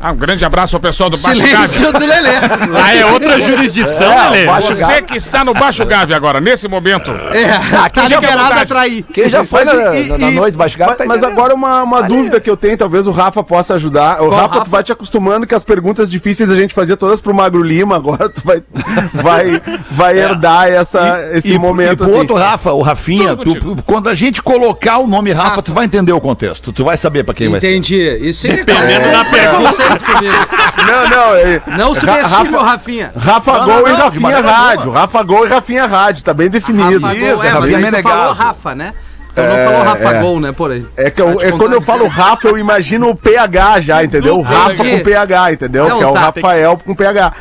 [0.00, 2.00] Ah, um grande abraço ao pessoal do Baixo Silêncio Gávea.
[2.00, 2.32] do Lelê.
[2.70, 4.46] Lá é outra jurisdição, É, Lelê.
[4.62, 7.10] Você que está no Baixo Gávea agora, nesse momento.
[7.10, 8.60] É, tá já liberado vontade.
[8.62, 9.02] a trair.
[9.12, 11.24] Quem já foi Mas na, e- na- na e- noite Baixo Gávea Mas, tá mas
[11.24, 14.20] agora uma, uma dúvida que eu tenho, talvez o Rafa possa ajudar.
[14.22, 14.64] O Rafa, Rafa?
[14.64, 17.96] tu vai te acostumando que as perguntas difíceis a gente fazia todas pro Magro Lima,
[17.96, 18.62] agora tu vai,
[19.14, 22.18] vai, vai herdar essa, esse e, momento e pro assim.
[22.18, 25.84] outro Rafa, o Rafinha, Tudo tu- quando a gente colocar o nome Rafa, tu vai
[25.86, 26.72] entender o contexto.
[26.72, 27.70] Tu vai saber pra quem vai ser.
[27.70, 27.96] Entendi.
[28.20, 29.45] Isso é Dependendo da pergunta.
[29.48, 30.34] Preconceito comigo.
[30.86, 33.12] Não, não, é, Não subestime o Rafinha.
[33.16, 34.98] Rafa Não, Gol não, e não, de Rafinha Rafinha nenhuma.
[35.00, 37.00] Rafa Gol e Rafinha Rádio, tá bem definido.
[37.04, 38.16] Rafa Gol, Isso, é, mas Rafinha aí tu Menegaso.
[38.16, 38.94] falou Rafa, né?
[39.34, 40.20] Tu não falou Rafa é.
[40.22, 40.86] Gol, né, por aí.
[40.96, 44.38] É que eu- é quando eu falo Rafa, eu imagino o PH já, entendeu?
[44.38, 45.88] O Rafa com PH, entendeu?
[45.88, 46.20] Não, que é o tá.
[46.20, 47.32] Rafael com PH.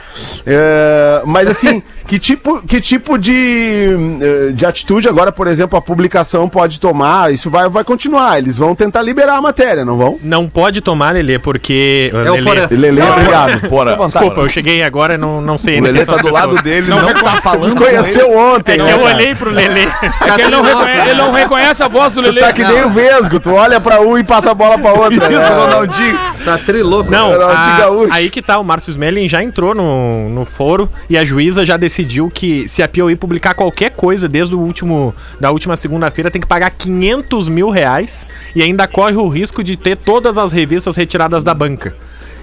[0.45, 3.87] É, mas assim, que tipo, que tipo de,
[4.21, 7.33] eh, de atitude agora, por exemplo, a publicação pode tomar?
[7.33, 8.37] Isso vai, vai continuar.
[8.37, 10.19] Eles vão tentar liberar a matéria, não vão?
[10.21, 12.11] Não pode tomar, Lelê, porque...
[12.13, 12.67] É o Porã.
[12.71, 13.61] Lele, obrigado.
[14.05, 16.33] Desculpa, eu cheguei agora e não, não sei O ainda Lelê quem são tá do
[16.33, 17.75] lado dele, não, tá falando.
[17.75, 19.15] Conheceu ontem, É que né, eu cara?
[19.15, 19.81] olhei pro Lelê.
[19.81, 22.41] É que ele não, reconhece, ele não reconhece a voz do Lelê.
[22.41, 25.13] Tá que nem o Vesgo, tu olha pra um e passa a bola pra outra.
[25.31, 25.47] Isso, né?
[25.49, 26.19] Ronaldinho.
[26.43, 27.09] Tá trilouco.
[27.11, 28.13] Não, o a- Gaúcho.
[28.13, 31.75] aí que tá, o Márcio Smelling já entrou no, no foro e a juíza já
[31.77, 36.29] decidiu decidiu que se a Piauí publicar qualquer coisa desde o último da última segunda-feira
[36.29, 40.51] tem que pagar 500 mil reais e ainda corre o risco de ter todas as
[40.51, 41.95] revistas retiradas da banca.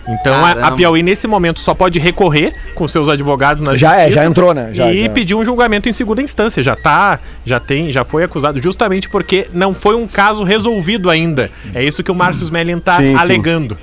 [0.09, 0.77] Então a, a Caramba.
[0.77, 4.55] Piauí nesse momento só pode recorrer com seus advogados na Já é, justiça já entrou,
[4.55, 4.71] né?
[4.73, 5.11] Já, e já.
[5.11, 6.63] pedir um julgamento em segunda instância.
[6.63, 11.51] Já tá, já tem, já foi acusado justamente porque não foi um caso resolvido ainda.
[11.75, 13.17] É isso que o Márcio Smelling tá Sim,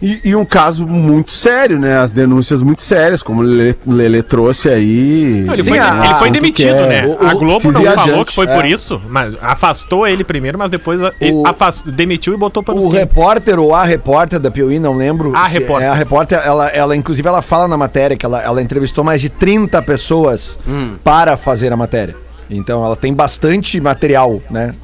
[0.00, 1.96] E, e um caso muito sério, né?
[1.98, 5.42] As denúncias muito sérias, como o Lele, Lele trouxe aí.
[5.46, 7.06] Não, ele, Sim, foi, ah, ele foi demitido, é- né?
[7.06, 8.24] o- a o- Globo se não falou adiante.
[8.26, 8.54] que foi É.
[8.54, 12.74] por isso, mas afastou ele primeiro, mas depois a- O- afas- demitiu e botou para
[12.74, 15.34] O repórter ou a repórter da Piauí, não lembro.
[15.34, 15.86] A se- repórter.
[15.88, 19.20] É a repórter, ela, ela inclusive ela fala na matéria que ela, ela entrevistou mais
[19.22, 20.58] de 30 pessoas
[21.02, 22.14] para fazer a matéria.
[22.48, 24.74] Então ela tem bastante material, né?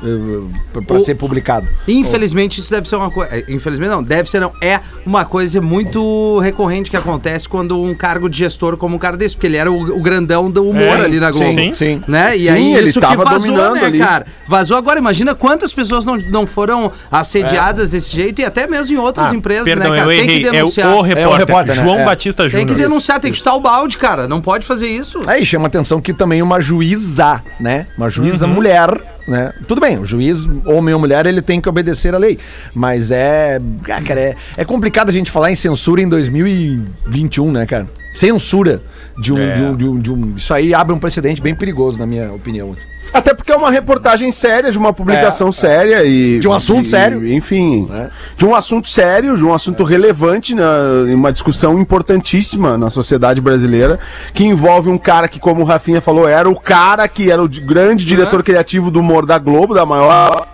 [0.87, 1.67] Para O- ser publicado.
[1.87, 3.45] Infelizmente, isso deve ser uma coisa.
[3.49, 4.53] Infelizmente, não, deve ser, não.
[4.61, 9.17] É uma coisa muito recorrente que acontece quando um cargo de gestor como um cara
[9.17, 11.51] desse, porque ele era o, o grandão do humor É, ali na Globo.
[11.53, 12.03] sim, sim.
[12.09, 12.37] Né?
[12.37, 13.99] E Sim, aí ele isso que tava vazou, dominando né, ali.
[13.99, 14.27] cara?
[14.47, 14.99] Vazou agora.
[14.99, 19.35] Imagina quantas pessoas não, não foram assediadas desse jeito e até mesmo em outras Ah,
[19.35, 20.13] empresas, perdão, né, cara?
[20.13, 20.45] eu Tem que errei.
[20.47, 20.89] É o, denunciar.
[20.97, 21.83] o repórter, É o repórter, né?
[21.83, 22.05] João É.
[22.05, 22.69] Batista Tem Júnior.
[22.69, 24.27] que denunciar, tem que chutar o balde, cara.
[24.27, 25.21] Não pode fazer isso.
[25.27, 27.87] Aí chama atenção que também uma juíza, né?
[27.97, 28.55] Uma juíza Uhum.
[28.55, 28.89] mulher,
[29.27, 29.53] né?
[29.69, 32.39] Tudo bem, o juiz, homem ou mulher, ele tem que obedecer à lei.
[32.75, 33.61] Mas é.
[33.91, 37.87] ah, cara, é, é complicado a gente falar em censura em 2021, né, cara?
[38.15, 38.83] Censura
[39.19, 39.53] de um, É.
[39.53, 42.33] de um, de um- de um- Isso aí abre um precedente bem perigoso, na minha
[42.33, 42.75] opinião.
[43.13, 46.39] Até porque é uma reportagem séria, de uma publicação séria e.
[46.39, 47.27] De um assunto e- sério.
[47.27, 47.89] Enfim.
[47.93, 48.09] É.
[48.37, 50.65] De um assunto sério, de um assunto relevante, na,
[51.09, 53.99] em uma discussão importantíssima na sociedade brasileira,
[54.33, 57.49] que envolve um cara que, como o Rafinha falou, era o cara que era o
[57.49, 60.47] grande diretor criativo do humor da Globo, da maior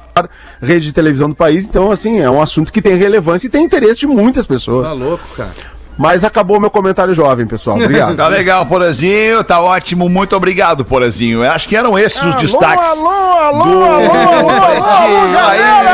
[0.61, 1.64] rede de televisão do país.
[1.64, 4.88] Então, assim, é um assunto que tem relevância e tem interesse de muitas pessoas.
[4.88, 5.53] Tá louco, cara.
[5.99, 7.77] Mas acabou meu comentário jovem, pessoal.
[7.83, 8.17] Obrigado.
[8.17, 10.09] Tá legal, Porazinho, tá ótimo.
[10.09, 11.45] Muito obrigado, Porazinho.
[11.45, 12.89] Eu acho que eram esses os destaques.
[13.01, 15.91] Alô, alô, do alô, alô, alô, galera!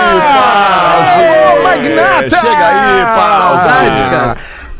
[1.16, 2.30] Aí, Magnata!
[2.30, 3.64] Chega aí, Pause.
[3.64, 4.36] Saudade, cara.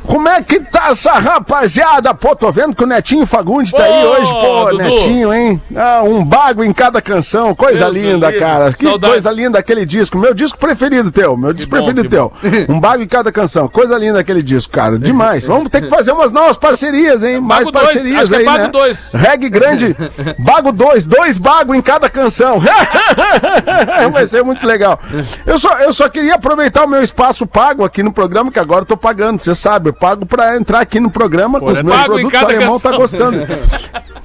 [0.06, 2.12] Como é que tá essa rapaziada?
[2.14, 4.82] Pô, tô vendo que o Netinho Fagundes tá aí hoje, pô, Dudu.
[4.82, 5.60] Netinho, hein?
[5.74, 8.40] Ah, um bago em cada canção, coisa Deus linda, livre.
[8.40, 8.72] cara.
[8.72, 9.12] Que Saudade.
[9.12, 12.32] coisa linda aquele disco, meu disco preferido teu, meu disco bom, preferido que teu.
[12.68, 14.98] Um bago em cada canção, coisa linda aquele disco, cara.
[14.98, 15.46] Demais.
[15.46, 17.40] Vamos ter que fazer umas novas parcerias, hein?
[17.40, 18.68] Mais Bago dois, parcerias acho que é aí, Bago né?
[18.68, 19.10] dois.
[19.12, 19.96] Reggae grande,
[20.38, 22.60] Bago 2, dois bago em cada canção.
[24.12, 24.98] Vai ser muito legal.
[25.46, 28.82] Eu só, eu só queria aproveitar o meu espaço pago aqui no programa, que agora
[28.82, 29.93] eu tô pagando, você sabe.
[29.94, 32.42] Pago pra entrar aqui no programa com os é meus pago em produtos.
[32.42, 32.98] O alemão tá canção.
[33.00, 33.46] gostando.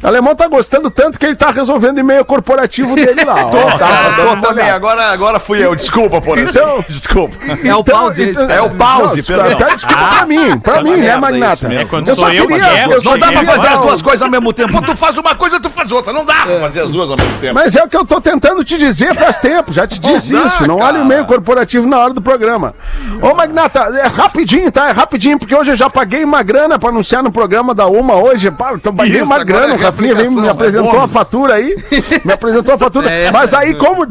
[0.04, 3.36] O alemão tá gostando tanto que ele tá resolvendo e-mail corporativo dele lá.
[3.46, 3.50] ó.
[3.50, 4.70] Tô, Tá, dando tô também.
[4.70, 5.76] Agora, agora fui eu.
[5.76, 6.50] Desculpa, Porazinho.
[6.50, 7.36] Então- Desculpa.
[7.64, 8.54] É o pause cara.
[8.54, 9.68] É o pause, Não, desculpa, perdão.
[9.68, 11.74] até desculpa pra mim, pra mim, né, merda Magnata?
[11.74, 14.02] É quando Eu sou só eu, queria- Guerra, eu Não dá pra fazer as duas
[14.02, 14.72] coisas ao mesmo tempo.
[14.74, 16.12] Quando tu faz uma coisa, tu faz outra.
[16.14, 17.54] Não dá pra fazer as duas ao mesmo tempo.
[17.56, 20.68] Mas é o que eu tô tentando te dizer faz tempo, já te disse isso.
[20.68, 22.74] Não olha o e-mail corporativo na hora do programa.
[23.22, 24.90] Ô, Magnata, é rapidinho, tá?
[24.90, 28.15] É rapidinho, porque hoje eu já paguei uma grana pra anunciar no programa da Uma
[28.15, 28.50] hoje.
[28.52, 31.08] Pá, eu paguei Isso, uma grana, é o Rafinha veio, me reaplicação, apresentou é a
[31.08, 31.76] fatura aí.
[32.26, 33.10] Me apresentou a fatura.
[33.10, 33.32] É.
[33.32, 34.06] Mas aí, como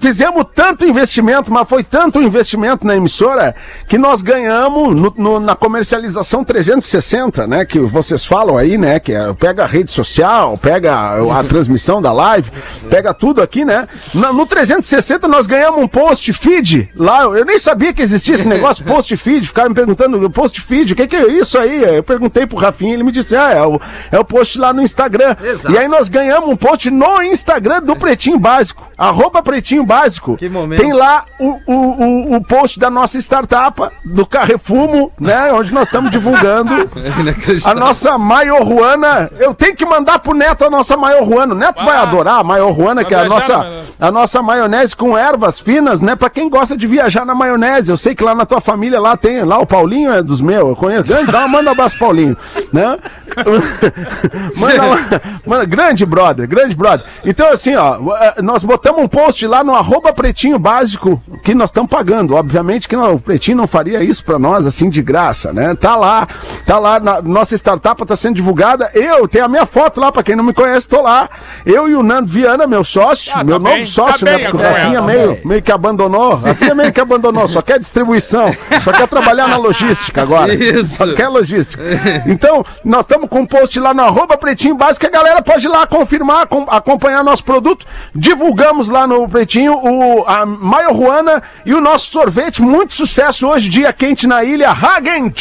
[0.00, 3.54] fizemos tanto investimento, mas foi tanto investimento na emissora,
[3.88, 7.64] que nós ganhamos no- no- na comercialização 360, né?
[7.64, 8.98] Que vocês falam aí, né?
[9.00, 12.50] Que é, pega a rede social, pega a, a transmissão da live,
[12.88, 13.88] pega tudo aqui, né?
[14.14, 17.22] Na- no 360 nós ganhamos um post feed lá.
[17.24, 19.46] Eu nem sabia que existia esse negócio, post feed.
[19.46, 21.82] Ficaram me perguntando, post feed, o que, que é isso aí?
[21.96, 23.80] Eu perguntei pro Rafinha, ele me disse, ah, é o,
[24.12, 25.36] é o post lá no Instagram.
[25.42, 25.74] Exato.
[25.74, 28.88] E aí nós ganhamos um post no Instagram do Pretinho Básico.
[28.96, 30.36] Arroba Pretinho Básico.
[30.36, 30.80] Que momento.
[30.80, 35.52] Tem lá o, o, o, o post da nossa startup, do Carrefumo, né?
[35.52, 36.90] Onde nós estamos divulgando
[37.64, 39.30] a nossa Maiorruana.
[39.38, 41.54] Eu tenho que mandar pro Neto a nossa Maiorruana.
[41.54, 42.02] O Neto vai Ah.
[42.02, 43.92] adorar a Maiorruana, que é a nossa, na maionese.
[44.00, 46.14] a nossa maionese com ervas finas, né?
[46.16, 47.90] Pra quem gosta de viajar na maionese.
[47.90, 50.59] Eu sei que lá na tua família lá tem, lá o Paulinho é dos meus,
[50.68, 51.04] eu conheço.
[51.04, 52.36] Grande, dá manda um abraço Paulinho,
[52.72, 52.98] né?
[54.58, 57.06] manda lá, manda, grande brother, grande brother.
[57.24, 61.70] Então assim, ó, eh, nós botamos um post lá no arroba pretinho básico, que nós
[61.70, 62.34] estamos pagando.
[62.34, 65.74] Obviamente que não, o pretinho não faria isso pra nós assim de graça, né?
[65.74, 66.26] Tá lá,
[66.66, 68.90] tá lá, na, nossa startup tá sendo divulgada.
[68.94, 71.28] Eu, tem a minha foto lá, pra quem não me conhece, tô lá.
[71.64, 74.38] Eu e o Nando Viana, meu sócio, Ah, tá meu bem, novo sócio, tá né?
[74.38, 76.36] Porque o Rafinha tá meio, meio que abandonou.
[76.36, 80.49] Rafinha meio que abandonou, só quer distribuição, só quer trabalhar na logística agora.
[80.54, 80.96] Isso.
[80.96, 81.82] Só quer logística.
[82.26, 85.66] Então, nós estamos com um post lá no arroba pretinho básico, que a galera pode
[85.66, 87.86] ir lá confirmar, com- acompanhar nosso produto.
[88.14, 92.62] Divulgamos lá no Pretinho o, a Maio Juana e o nosso sorvete.
[92.62, 94.70] Muito sucesso hoje, dia quente na ilha.
[94.70, 95.32] Hagen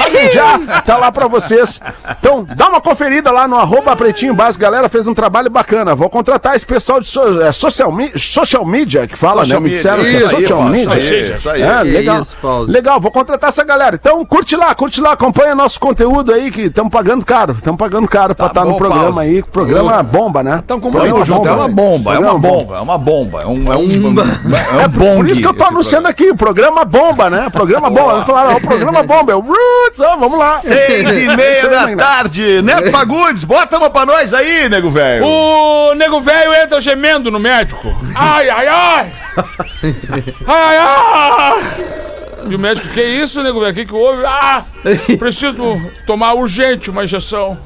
[0.00, 1.80] Hagen tá lá pra vocês.
[2.20, 4.62] Então, dá uma conferida lá no arroba Pretinho Básico.
[4.62, 5.94] Galera fez um trabalho bacana.
[5.94, 9.66] Vou contratar esse pessoal de so- é, social, mi- social media que fala, Social né?
[9.68, 10.26] Me disseram que é media.
[10.26, 10.82] Isso aí, social media.
[10.82, 11.62] isso aí, isso aí.
[11.62, 12.20] É, legal.
[12.20, 12.36] isso,
[12.68, 13.87] legal, vou contratar essa galera.
[13.96, 17.52] Então, curte lá, curte lá, acompanha nosso conteúdo aí, que estamos pagando caro.
[17.54, 19.20] Estamos pagando caro pra Tá estar no bom, programa Paulo.
[19.20, 19.42] aí.
[19.42, 20.62] Programa bomba, né?
[20.66, 21.74] Tão com Programa junto, é uma velho.
[21.74, 23.42] bomba, é uma Programa bomba, é uma bomba.
[23.42, 23.88] É um, é um,
[24.72, 27.48] é um É bong por isso que eu tô anunciando aqui, o programa bomba, né?
[27.50, 28.14] Programa bomba.
[28.14, 30.54] Eles falaram, o programa bomba, é o Roots, ó, vamos lá.
[30.58, 32.62] Seis e meia da tarde.
[32.62, 35.24] Neto Fagundes, bota uma pra nós aí, nego velho.
[35.26, 37.88] O nego velho entra gemendo no médico.
[38.14, 39.12] Ai, ai, ai!
[40.46, 41.97] Ai, ai, ai!
[42.50, 43.72] E o médico, que isso, nego velho?
[43.72, 44.24] O que, que houve?
[44.24, 44.64] Ah!
[45.18, 45.56] Preciso
[46.06, 47.58] tomar urgente uma injeção.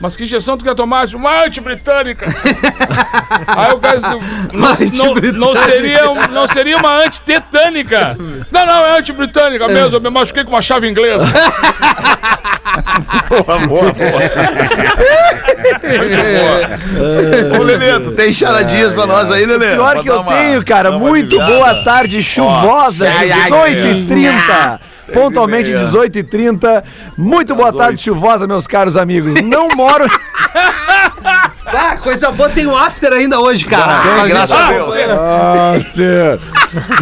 [0.00, 1.06] Mas que injeção tu quer tomar?
[1.14, 2.26] Uma antibritânica.
[3.46, 8.16] Aí o cara disse, não, não, não seria, não seria uma antitetânica.
[8.50, 9.96] Não, não, é antibritânica mesmo.
[9.96, 11.22] Eu me machuquei com uma chave inglesa.
[17.58, 19.72] Ô, Lelê, tu tem charadinhas pra nós aí, Lelê?
[19.74, 20.90] Pior que eu uma- tenho, cara.
[20.90, 24.80] uma Muito boa tarde, chuvosa, ai, ai, 18h30.
[25.12, 25.84] Pontualmente meia.
[25.86, 26.84] 18h30.
[27.16, 29.34] Muito boa tarde, chuvosa, meus caros amigos.
[29.42, 30.04] Não moro.
[31.74, 34.02] Ah, coisa boa, tem o after ainda hoje, cara.
[34.02, 34.94] Tem, graças a Deus.
[35.08, 36.40] Nossa.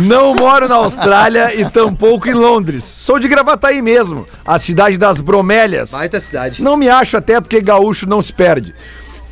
[0.00, 2.84] Não moro na Austrália e tampouco em Londres.
[2.84, 5.90] Sou de Gravataí mesmo, a cidade das bromélias.
[5.90, 6.62] Baita cidade.
[6.62, 8.74] Não me acho até porque gaúcho não se perde.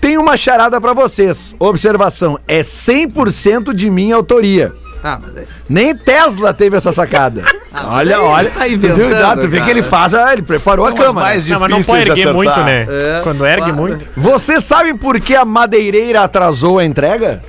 [0.01, 1.55] Tem uma charada pra vocês.
[1.59, 4.72] Observação, é 100% de minha autoria.
[5.02, 7.44] Ah, mas é- Nem Tesla teve essa sacada.
[7.87, 8.50] olha, ele olha.
[8.50, 9.64] tá tu viu, inventando, tu vê cara.
[9.64, 11.20] que ele faz, ah, ele preparou São a cama.
[11.20, 11.52] mais né?
[11.54, 12.87] Não, mas não pode de erguer muito, né?
[12.88, 13.76] É, Quando ergue claro.
[13.76, 14.06] muito.
[14.16, 17.42] Você sabe por que a madeireira atrasou a entrega?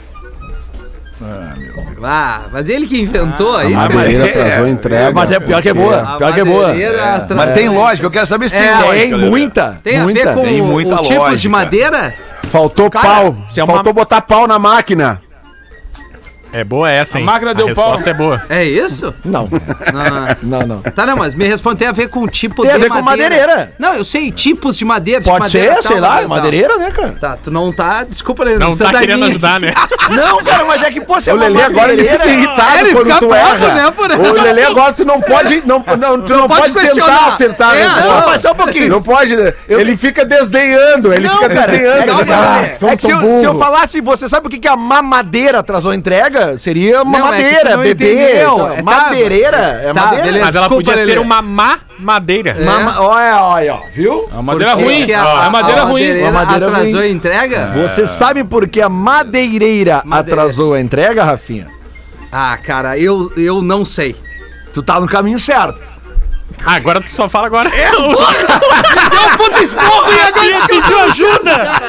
[2.01, 3.73] Ah, mas ele que inventou aí.
[3.73, 3.93] A cara.
[3.95, 5.11] madeireira é, atrasou a entrega.
[5.11, 5.97] Mas é pior que é boa.
[6.01, 6.71] A Pior que é boa.
[7.15, 8.93] atra- Mas tem lógica, eu quero saber se tem É, lógica.
[8.95, 9.79] Tem muita.
[9.83, 10.23] Tem a muita.
[10.29, 11.37] ver com tem o, muita o tipos lógica.
[11.37, 12.13] de madeira?
[12.51, 13.35] Faltou pau.
[13.49, 15.21] se é uma- Faltou botar pau na máquina.
[16.51, 17.23] É boa essa, hein?
[17.23, 17.91] A máquina deu pau.
[17.91, 18.41] resposta é boa.
[18.49, 19.13] É isso?
[19.23, 19.47] Não,
[20.41, 20.81] Não, não, não.
[20.81, 22.89] Tá, não, mas me responde, tem a ver com o tipo Tem a de ver
[22.89, 23.73] com madeireira.
[23.77, 25.21] Não, eu sei, tipos de madeira.
[25.21, 26.37] de Pode madeira ser, tal, sei lá, madeira tal.
[26.37, 27.17] madeireira, né, cara?
[27.19, 28.03] Tá, tu não tá.
[28.03, 29.73] Desculpa, Lelê, Não precisa tá querendo ajudar, né?
[30.09, 32.79] Não, cara, mas é que, pô, você é O uma Lelê agora ele fica irritado
[32.79, 33.73] Ele quando fica tu erra.
[33.75, 37.27] né, por- O Lelê agora tu não pode, não, não, tu não, pode pode, tentar
[37.27, 38.19] acertar É, a resposta.
[38.21, 38.29] não.
[38.29, 38.89] Mas só um pouquinho.
[38.89, 39.53] Não pode, né?
[39.67, 41.99] Ele fica desdenhando, ele Não, fica desdenhando.
[42.21, 42.89] é que, é "Ah, é se, tão
[43.21, 45.95] eu, se eu burro." falasse, você sabe por que, que a mamadeira atrasou a
[46.57, 48.13] Seria uma Não, é madeira, não bebê.
[48.13, 48.53] entendeu.
[48.53, 48.83] então, É, tá.
[48.83, 50.23] madeireira, é Tá, madeira.
[50.25, 50.45] beleza.
[50.45, 51.11] Mas ela Desculpa, podia Lelê.
[51.13, 52.49] ser uma má madeira.
[52.59, 52.63] É.
[52.63, 54.27] Mama- olha, olha, ó, viu?
[54.31, 55.05] É uma madeira Por que ruim.
[55.05, 55.91] que É uma madeira ruim.
[55.93, 57.03] madeireira Uma madeira atrasou ruim.
[57.03, 57.71] a entrega?
[57.75, 60.41] Você sabe por que a madeireira Madeira.
[60.41, 61.67] atrasou a entrega, Rafinha?
[62.31, 64.15] Ah, cara, eu, eu não sei.
[64.73, 65.99] Tu tá no caminho certo.
[66.65, 67.69] Ah, agora tu só fala agora.
[67.71, 71.81] Deu um puta esporro e agora Ele pediu ajuda!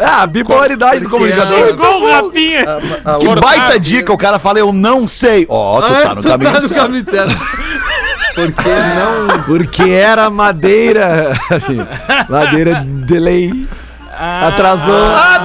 [0.00, 1.68] Ah, a bipolaridade do comunicador.
[1.68, 2.64] Igual o Rafinha.
[3.04, 5.46] Ah, Que o- baita dica, o cara fala, eu não sei.
[5.48, 6.80] Ó, tu tá no tu caminho tá no certo.
[6.82, 7.36] caminho certo.
[8.34, 9.42] Porque não.
[9.44, 11.32] Porque era madeira.
[12.28, 13.66] madeira delay.
[14.46, 14.94] Atrasou.
[14.94, 15.38] Ah,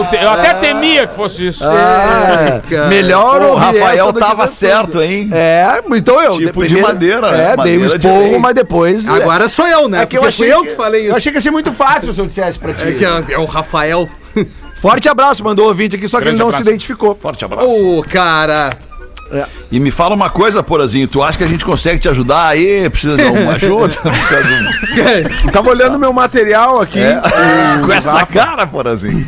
[0.00, 1.64] eu, te- eu até temia que fosse isso.
[1.64, 2.86] Ah, cara.
[2.88, 5.28] melhor Pô, o Rafael que tava certo, hein?
[5.32, 6.32] É, então eu.
[6.38, 9.08] Tipo de madeira, É, dei um esporro, mas depois.
[9.08, 10.02] Agora sou eu, né?
[10.02, 11.16] é que eu achei fui eu que falei Eu isso.
[11.16, 12.88] achei que ia ser muito fácil se eu dissesse pra ti.
[12.88, 14.08] É que é, é o Rafael.
[14.80, 16.64] Forte abraço, mandou o ouvinte aqui, só que Grande ele não abraço.
[16.64, 17.14] se identificou.
[17.20, 17.66] Forte abraço.
[17.68, 18.70] Ô, cara.
[19.70, 22.88] E me fala uma coisa, Porazinho, tu acha que a gente consegue te ajudar aí?
[22.90, 23.94] Precisa de alguma ajuda?
[24.02, 25.46] Precisa de um...
[25.46, 26.98] Eu Tava olhando meu material aqui.
[27.84, 29.26] Com essa cara, Porazinho.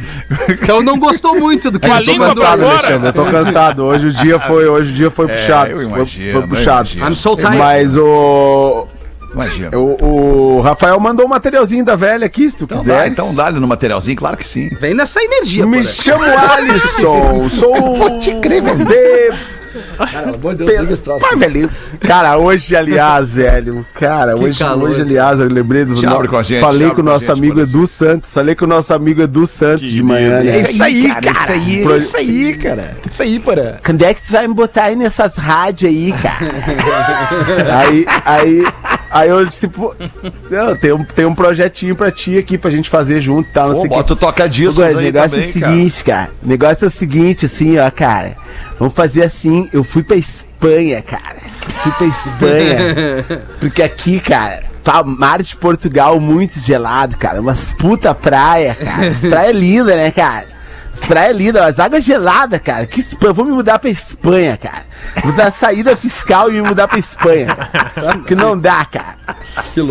[0.49, 2.71] Então não gostou muito do que língua pra mandou.
[2.71, 2.79] fora.
[2.88, 3.85] Alexandre, eu tô cansado.
[3.85, 5.71] Hoje o dia foi, hoje o dia foi puxado.
[5.71, 6.88] eu Foi- imagino, foi, eu puxado.
[6.99, 7.57] I'm so tired.
[7.59, 8.88] Mas o,
[9.35, 9.79] Imagina.
[9.79, 12.97] o, o Rafael mandou um materialzinho da velha aqui, se tu Então quiser.
[13.03, 14.69] dá, então dá-lhe no materialzinho, claro que sim.
[14.81, 18.85] Vem nessa energia, Me chamo Alisson, sou te crer, velho.
[19.73, 21.21] Pelo amor de Deus, liga esse troço.
[21.21, 21.71] Pai, velho.
[22.01, 23.87] Cara, hoje, aliás, velho.
[23.95, 24.91] Cara, hoje, calor.
[24.91, 25.93] hoje, aliás, eu lembrei do.
[26.09, 28.33] Abre com a gente, falei com o nosso gente, amigo Edu Santos.
[28.33, 30.59] Falei com o nosso amigo Edu Santos de manhã, né?
[30.59, 31.57] É isso aí, cara.
[31.57, 31.93] Isso aí.
[31.93, 32.97] É isso aí, cara.
[33.11, 33.81] Isso aí, para.
[33.85, 37.79] Quando é que tu vai me botar aí nessas rádios aí, cara?
[37.81, 38.65] aí, aí,
[39.12, 39.94] aí eu disse, pô,
[40.51, 43.68] não, tem, um, tem um projetinho pra ti aqui pra gente fazer junto e tal,
[43.68, 43.96] não Pô, sei o que.
[43.96, 45.72] bota o toca-discos Agora, aí negócio também, é o cara.
[45.72, 46.31] seguinte, cara.
[46.42, 48.37] O negócio é o seguinte, assim, ó, cara.
[48.79, 51.37] Vamos fazer assim, eu fui pra Espanha, cara.
[51.68, 53.42] Fui pra Espanha.
[53.61, 57.40] porque aqui, cara, Pá, mar de Portugal muito gelado, cara.
[57.40, 59.14] Umas puta praia, cara.
[59.31, 60.46] Praia linda, né, cara?
[61.07, 62.87] Praia linda, mas água gelada, cara.
[62.87, 63.33] Que Espanha.
[63.33, 64.85] Vou me mudar pra Espanha, cara.
[65.23, 68.19] Vou dar saída fiscal e me mudar pra Espanha, cara.
[68.27, 69.17] Que não dá, cara.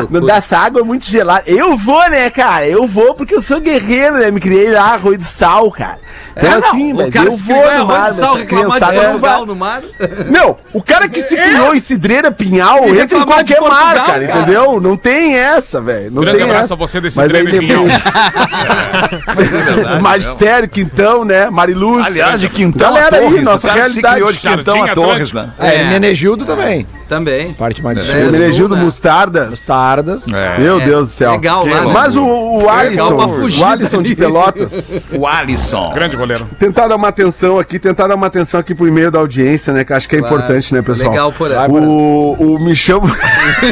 [0.09, 1.43] Não dá essa água é muito gelada.
[1.45, 2.65] Eu vou, né, cara?
[2.65, 4.31] Eu vou porque eu sou guerreiro, né?
[4.31, 5.99] Me criei lá, Arroio do Sal, cara.
[6.35, 8.15] Então, É, não, assim, o mas cara eu se vou criou em no mar, do
[8.15, 9.81] Sal, de criançada não Portugal no mar.
[10.29, 13.85] Meu, o cara que se criou em Cidreira Pinhal E entra em de qualquer Portugal,
[13.85, 14.41] mar, cara, cara.
[14.41, 14.79] entendeu?
[14.79, 16.09] Não tem essa, velho.
[16.11, 16.73] Não Grande tem abraço essa.
[16.73, 17.83] a você desse Cidreira Pinhal.
[19.35, 20.01] depois...
[20.01, 20.67] Magistério,
[21.01, 21.49] Quintão, né?
[21.49, 22.05] Mariluz.
[22.05, 23.43] Aliás, de Quintão Galera a aí, Torres.
[23.43, 24.15] nossa o cara que se realidade.
[24.15, 25.49] criou de Quintão a Torres, né?
[25.59, 25.83] É, É.
[25.85, 26.85] Menegildo também.
[27.09, 27.53] Também.
[27.53, 28.31] Parte mais de É, sul.
[28.31, 28.83] Menegildo né?
[28.83, 29.59] Mostardas.
[29.59, 30.25] Sardas.
[30.25, 31.31] Meu É, Deus do céu.
[31.31, 31.91] legal lá, né?
[31.93, 34.15] Mas o, o Alisson, pra fugir o Alisson de.
[34.15, 35.91] Pelotas, O Alisson.
[35.93, 36.47] Grande goleiro.
[36.59, 39.83] tentar dar uma atenção aqui, tentar dar uma atenção aqui pro e-mail da audiência, né?
[39.83, 40.35] Que acho que é Claro.
[40.35, 41.09] importante, né, pessoal?
[41.11, 41.57] Legal, porém.
[41.69, 43.07] O, o me chamo.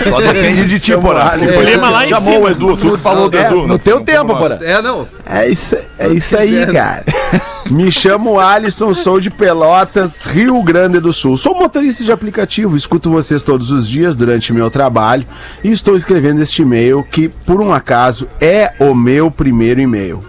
[0.10, 1.60] Só depende de ti, Chama o.
[1.60, 3.68] O Lima lá em Chamou o Edu, tu que falou do É, Edu.
[3.68, 4.58] no teu tempo, porra.
[4.62, 5.08] É, não.
[5.30, 7.04] É isso, é isso aí, cara.
[7.69, 11.38] Me chamo Alisson, sou de Pelotas, Rio Grande do Sul.
[11.38, 15.26] Sou motorista de aplicativo, escuto vocês todos os dias durante meu trabalho
[15.63, 20.19] e estou escrevendo este e-mail que, por um acaso, é o meu primeiro e-mail.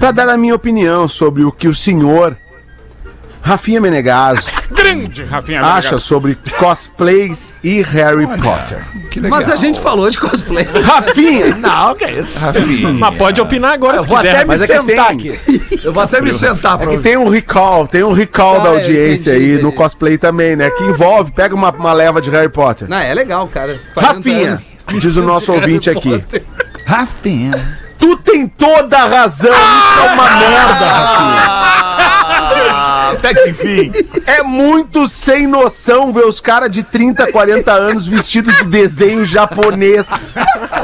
[0.00, 2.36] Para dar a minha opinião sobre o que o senhor
[3.44, 4.42] Rafinha Menegaso
[4.74, 5.98] Grande Rafinha acha Menegasso.
[6.00, 8.78] sobre cosplays e Harry Potter.
[9.28, 10.66] Mas a gente falou de cosplay.
[10.82, 11.54] Rafinha!
[11.60, 12.38] Não, que é isso?
[12.98, 14.36] Mas pode opinar agora Eu se vou quiser.
[14.36, 15.16] até me é que sentar tem.
[15.30, 15.80] aqui.
[15.84, 18.70] Eu vou até me sentar pra É que tem um recall, tem um recall da
[18.70, 19.62] Ah, audiência entendi, aí entendi.
[19.62, 20.70] no cosplay também, né?
[20.70, 22.88] Que envolve, pega uma, uma leva de Harry Potter.
[22.88, 23.78] Não, é legal, cara.
[23.94, 24.76] 40 Rafinha, anos.
[25.00, 26.18] diz o nosso ouvinte Harry aqui.
[26.18, 26.42] Potter.
[26.86, 27.52] Rafinha.
[27.98, 31.44] Tu tem toda a razão, isso é uma merda, Rafinha.
[31.48, 31.93] Ah,
[33.14, 33.92] até que enfim.
[34.26, 40.34] É muito sem noção ver os caras de 30, 40 anos vestidos de desenho japonês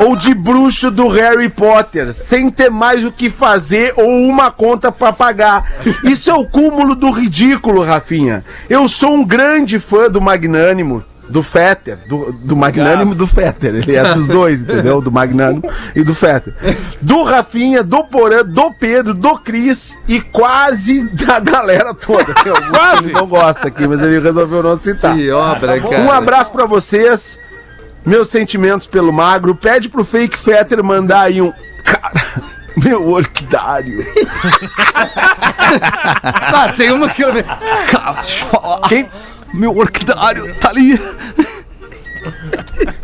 [0.05, 4.90] ou de bruxo do Harry Potter, sem ter mais o que fazer ou uma conta
[4.90, 5.73] pra pagar.
[6.05, 8.45] Isso é o cúmulo do ridículo, Rafinha.
[8.69, 11.05] Eu sou um grande fã do Magnânimo.
[11.31, 13.77] Do Fetter, do, do Magnânimo e do Fetter.
[13.77, 15.01] Ele é dos dois, entendeu?
[15.01, 15.62] Do Magnânimo
[15.95, 16.55] e do Fetter.
[17.01, 22.35] Do Rafinha, do Porã, do Pedro, do Cris e quase da galera toda.
[22.71, 23.12] Quase.
[23.12, 25.14] não gosta aqui, mas ele resolveu não citar.
[25.14, 26.01] Que obra, cara.
[26.01, 27.38] Um abraço pra vocês.
[28.05, 29.55] Meus sentimentos pelo magro.
[29.55, 31.53] Pede pro fake Fetter mandar aí um.
[31.85, 32.43] Cara,
[32.77, 33.99] meu orquidário.
[36.53, 37.33] Ah, tem uma que eu...
[37.88, 38.23] Cara.
[38.88, 39.09] Quem,
[39.55, 40.99] Meu orquidário tá ali.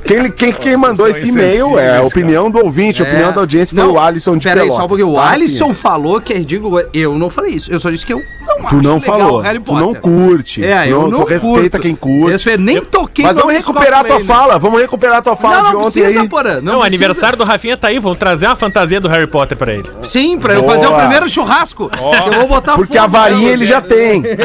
[0.04, 3.74] quem, quem, quem mandou esse e-mail é a opinião do ouvinte, a opinião da audiência
[3.74, 4.82] foi o Alisson de Pera aí, Pelotas.
[4.82, 6.80] só porque o tá, Alisson falou que é ridículo.
[6.92, 7.72] Eu não falei isso.
[7.72, 9.40] Eu só disse que eu não Tu não legal falou.
[9.40, 10.62] Harry Tu não curte.
[10.64, 11.80] É, tu eu tu não respeita curto.
[11.80, 12.32] quem curte.
[12.32, 14.24] Respeito, nem toquei Mas no vamos recuperar a tua né?
[14.24, 14.58] fala.
[14.58, 16.28] Vamos recuperar a tua fala Não, de não ontem precisa, aí.
[16.28, 16.54] Porã.
[16.56, 16.86] Não, Não, o precisa.
[16.86, 17.98] aniversário do Rafinha tá aí.
[17.98, 19.84] Vamos trazer uma fantasia do Harry Potter pra ele.
[20.02, 20.74] Sim, pra eu Boa.
[20.74, 21.90] fazer o primeiro churrasco.
[22.26, 24.22] Eu vou botar Porque a fogo varinha ele já tem.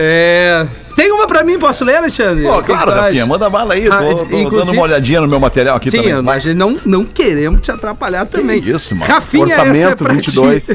[0.00, 0.64] É.
[0.98, 2.42] Tem uma pra mim, posso ler, Alexandre?
[2.42, 2.90] Pô, que claro?
[2.90, 3.86] Rafinha, manda bala aí.
[3.86, 6.22] Ah, Tô, tô dando uma olhadinha no meu material aqui Sim, também.
[6.22, 8.60] mas não, não queremos te atrapalhar também.
[8.64, 9.08] isso, mano.
[9.08, 10.66] Rafinha, Orçamento essa é pra 22.
[10.66, 10.74] ti.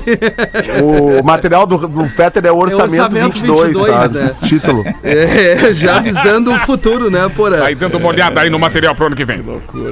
[0.81, 4.07] O material do, do Fetter é o orçamento, orçamento 22, 22, tá?
[4.07, 4.31] né?
[4.43, 4.85] Título.
[5.03, 7.57] É, já avisando o futuro, né, Porã?
[7.57, 9.43] Tá aí dando uma olhada aí no material pro ano que vem.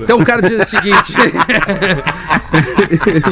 [0.02, 1.12] Então o cara diz o seguinte.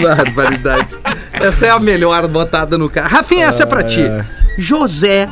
[0.03, 0.97] Barbaridade.
[1.31, 3.07] Essa é a melhor botada no cara.
[3.07, 4.01] Rafinha, essa é pra ti.
[4.57, 5.29] José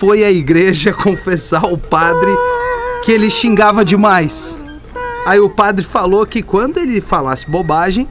[0.00, 2.34] foi à igreja confessar ao padre
[3.04, 4.58] que ele xingava demais.
[5.26, 8.08] Aí o padre falou que quando ele falasse bobagem,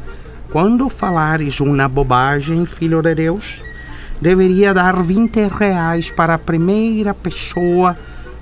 [0.52, 3.63] quando falares uma bobagem, filho de Deus,
[4.21, 7.97] deveria dar 20 reais para a primeira pessoa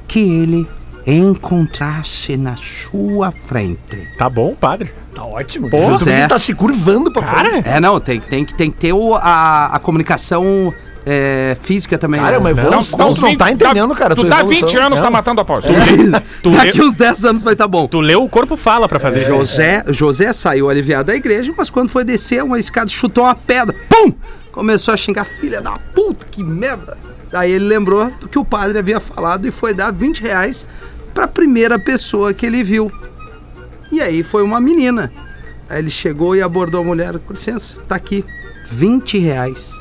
[0.08, 0.68] que ele
[1.06, 4.04] encontrasse na sua frente.
[4.18, 4.94] Tá bom, padre.
[5.16, 5.70] Tá ótimo.
[5.70, 6.28] Pô, José.
[6.28, 7.68] Tá se curvando pra frente.
[7.68, 10.74] É, não, tem, tem, que- tem que ter o, a, a comunicação
[11.10, 12.20] é, física também.
[12.20, 12.50] Cara, é né?
[12.50, 13.00] evolução.
[13.00, 14.14] Dá tu não tá entendendo, cara.
[14.14, 14.50] Tu evolução.
[14.50, 15.06] 20 anos, Não.
[15.06, 15.62] tá matando a pau.
[16.44, 17.88] Tu, Daqui uns 10 anos vai estar tá bom.
[17.88, 19.30] tu leu o corpo fala pra fazer isso.
[19.30, 23.74] José, José saiu aliviado da igreja, mas quando foi descer uma escada, chutou uma pedra.
[23.88, 24.14] Pum!
[24.52, 26.98] Começou a xingar, filha da puta, que merda.
[27.32, 30.68] Daí ele lembrou do que o padre havia falado e foi dar 20 reais
[31.14, 32.92] pra primeira pessoa que ele viu.
[33.92, 35.12] E aí foi uma menina.
[35.70, 38.26] Aí ele chegou e abordou a mulher, com licença, tá aqui,
[38.70, 39.74] 20 reais.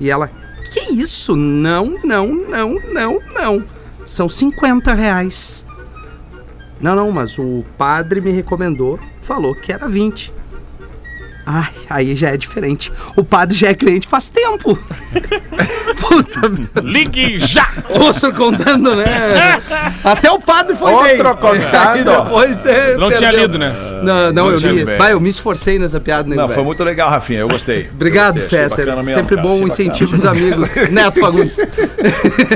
[0.00, 0.30] E ela,
[0.72, 1.34] que isso?
[1.36, 3.64] Não, não, não, não, não.
[4.06, 5.64] São 50 reais.
[6.80, 10.32] Não, não, mas o padre me recomendou, falou que era 20.
[11.50, 12.92] Ai, aí já é diferente.
[13.16, 14.78] O padre já é cliente faz tempo.
[15.98, 16.80] Puta, merda.
[16.82, 17.66] Ligue já!
[17.88, 19.06] outro contando, né?
[20.04, 21.22] Até o padre foi Outro bem.
[21.22, 21.74] contando.
[21.74, 23.40] Aí depois é, Não tinha perdeu.
[23.40, 23.74] lido, né?
[24.02, 24.98] Não, não, eu me, bem.
[24.98, 26.54] vai, eu me esforcei nessa piada, né, Não, velho?
[26.54, 27.40] foi muito legal, Rafinha.
[27.40, 27.88] Eu gostei.
[27.94, 28.86] Obrigado, Eu gostei, Fetter.
[28.96, 30.74] mesmo, Sempre cara, bom incentivo dos amigos.
[30.90, 31.56] Neto Fagundes.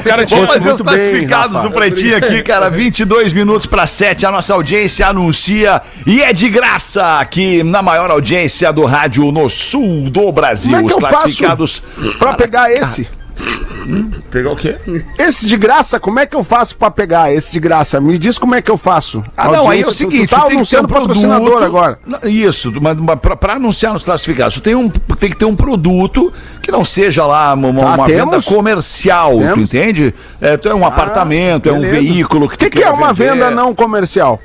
[0.04, 1.68] Cara, tinha fazer os bem, classificados Rafa.
[1.68, 2.70] do Pretinho aqui, cara.
[2.70, 4.26] 22 minutos para 7.
[4.26, 9.48] A nossa audiência anuncia e é de graça aqui na maior audiência do rádio no
[9.48, 10.72] sul do Brasil.
[10.72, 11.82] Como é que os eu faço classificados.
[12.18, 13.08] Pra pegar esse.
[14.30, 14.76] Pegar o quê?
[15.18, 18.00] Esse de graça, como é que eu faço pra pegar esse de graça?
[18.00, 19.22] Me diz como é que eu faço.
[19.36, 20.86] Ah, não, aí é o Audiência, tu- seguinte, tu tá tu tem que ter um
[20.86, 21.98] produto agora.
[22.24, 25.56] Isso, mas, mas pra, pra anunciar nos classificados, tu tem, um, tem que ter um
[25.56, 28.44] produto que não seja lá uma, Tá, uma venda temos.
[28.44, 29.74] comercial, tu Temos.
[29.74, 30.14] entende?
[30.40, 31.96] É, tu é um apartamento, é um beleza.
[31.96, 33.32] veículo que O que, tu que é uma vender.
[33.32, 34.40] venda não comercial?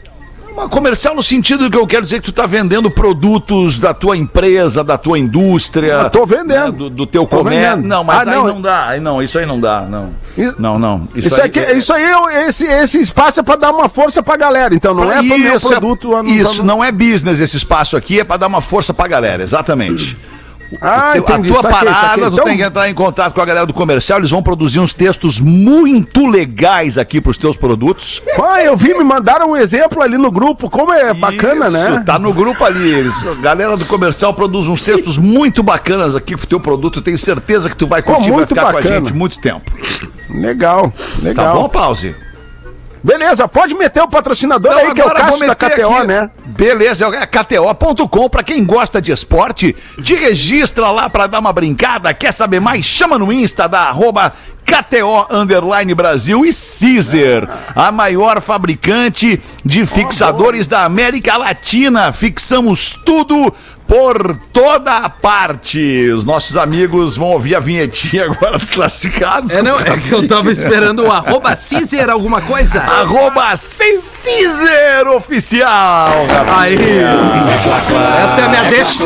[0.58, 4.18] Uma comercial no sentido que eu quero dizer que tu tá vendendo produtos da tua
[4.18, 5.94] empresa, da tua indústria.
[5.94, 6.72] Eu tô vendendo.
[6.72, 7.76] né, do, do teu Tô comércio.
[7.76, 7.88] vendendo.
[7.88, 8.48] Não, mas Ah, aí não.
[8.48, 8.88] não dá.
[8.88, 10.14] Aí não, isso aí não dá, não.
[10.36, 11.08] Isso- Não, não.
[11.14, 14.74] Isso, aqui, isso aí, é- esse, esse espaço é pra dar uma força pra galera.
[14.74, 16.10] Então não é pro meu Isso, é- produto.
[16.10, 19.44] não- Isso, não é business esse espaço aqui, é pra dar uma força pra galera,
[19.44, 20.18] exatamente.
[20.82, 21.50] Ah, Teu- entendi.
[21.50, 22.24] a tua saquei, parada, saquei.
[22.24, 24.80] tu Então, tem que entrar em contato com a galera do comercial, eles vão produzir
[24.80, 28.22] uns textos muito legais aqui pros teus produtos.
[28.44, 30.70] Ah, eu vi, me mandaram um exemplo ali no grupo.
[30.70, 32.04] Como é bacana, Isso, né?
[32.06, 32.90] Tá no grupo ali.
[32.90, 37.00] Eles, a galera do comercial produz uns textos muito bacanas aqui pro teu produto.
[37.00, 38.96] Eu tenho certeza que tu vai curtir, vai ficar com a bacana.
[39.00, 39.72] gente muito tempo.
[40.30, 41.62] Legal, Tá legal.
[41.62, 42.14] bom, pause?
[43.04, 46.08] Beleza, pode meter o patrocinador Então aí, que é o Cássio vou da KTO, aqui.
[46.08, 46.30] né?
[46.46, 48.30] Beleza, é KTO.com.
[48.30, 52.14] Pra quem gosta de esporte, te registra lá pra dar uma brincada.
[52.14, 52.86] Quer saber mais?
[52.86, 54.34] Chama no Insta da arroba
[54.66, 62.12] KTO Underline Brasil e Caesar, a maior fabricante de fixadores da América Latina.
[62.12, 63.54] Fixamos tudo
[63.88, 66.10] por toda a parte.
[66.10, 69.56] Os nossos amigos vão ouvir a vinhetinha agora dos classificados.
[69.56, 72.82] É, não, é que eu tava esperando o arroba Cizer alguma coisa.
[72.82, 76.28] Arroba Caesar Oficial.
[76.58, 76.78] Aí.
[78.24, 79.04] Essa é a minha deixa.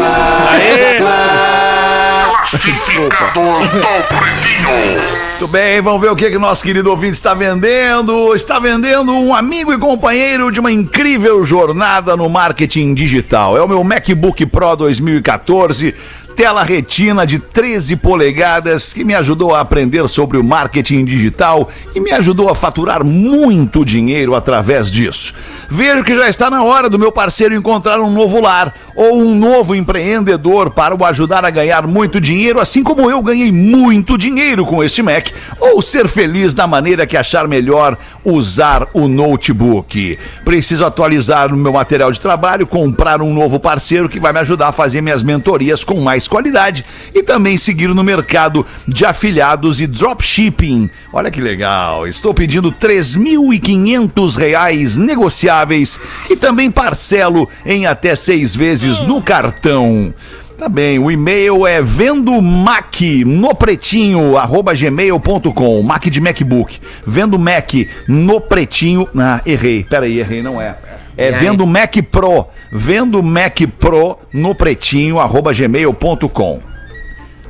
[5.41, 8.35] Muito bem, vamos ver o que, que nosso querido ouvinte está vendendo.
[8.35, 13.57] Está vendendo um amigo e companheiro de uma incrível jornada no marketing digital.
[13.57, 15.95] É o meu MacBook Pro 2014.
[16.35, 21.99] Tela retina de 13 polegadas que me ajudou a aprender sobre o marketing digital e
[21.99, 25.33] me ajudou a faturar muito dinheiro através disso.
[25.69, 29.35] Vejo que já está na hora do meu parceiro encontrar um novo lar ou um
[29.35, 34.65] novo empreendedor para o ajudar a ganhar muito dinheiro, assim como eu ganhei muito dinheiro
[34.65, 35.29] com este Mac,
[35.59, 40.17] ou ser feliz da maneira que achar melhor usar o notebook.
[40.43, 44.69] Preciso atualizar o meu material de trabalho, comprar um novo parceiro que vai me ajudar
[44.69, 49.87] a fazer minhas mentorias com mais qualidade e também seguir no mercado de afiliados e
[49.87, 50.89] dropshipping.
[51.13, 52.07] Olha que legal.
[52.07, 55.99] Estou pedindo 3.500 reais negociáveis
[56.29, 60.13] e também parcelo em até seis vezes no cartão.
[60.61, 66.79] Tá bem, o e-mail é vendo Mac no pretinho, arroba gmail.com, Mac de MacBook.
[67.03, 67.73] Vendo Mac
[68.07, 69.09] no pretinho.
[69.17, 70.75] Ah, errei, peraí, errei, não é.
[71.17, 76.61] É vendo Mac Pro, vendo Mac Pro no pretinho, arroba gmail.com.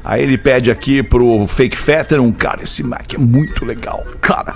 [0.04, 4.02] Aí ele pede aqui pro Fake Fetter um cara, esse Mac é muito legal.
[4.20, 4.56] Cara,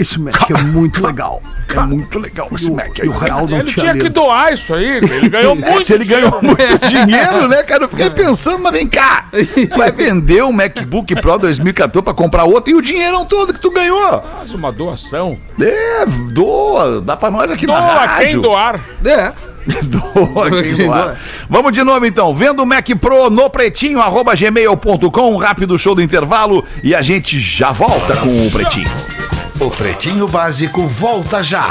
[0.00, 1.42] esse Mac é muito legal.
[1.68, 3.06] É muito legal esse Mac aí.
[3.06, 4.96] E o real não Ele tinha tinha que doar isso aí.
[4.98, 5.84] Ele ganhou É, muito.
[5.84, 7.84] se ele ganhou muito dinheiro, né, cara?
[7.84, 9.26] Eu fiquei pensando, mas vem cá.
[9.30, 13.60] Tu vai vender um MacBook Pro 2014 pra comprar outro e o dinheirão todo que
[13.60, 14.22] tu ganhou.
[14.38, 15.36] Faz uma doação.
[15.60, 18.26] É, doa, dá pra nós aqui na Doa rádio.
[18.28, 18.80] quem doar.
[19.04, 19.32] É.
[19.84, 21.02] Doa quem Quem doar.
[21.04, 21.16] doa.
[21.48, 22.34] Vamos de novo então.
[22.34, 27.02] Vendo o Mac Pro no pretinho, arroba gmail.com, um rápido show do intervalo e a
[27.02, 28.88] gente já volta com o pretinho.
[29.60, 31.68] O Pretinho Básico volta já.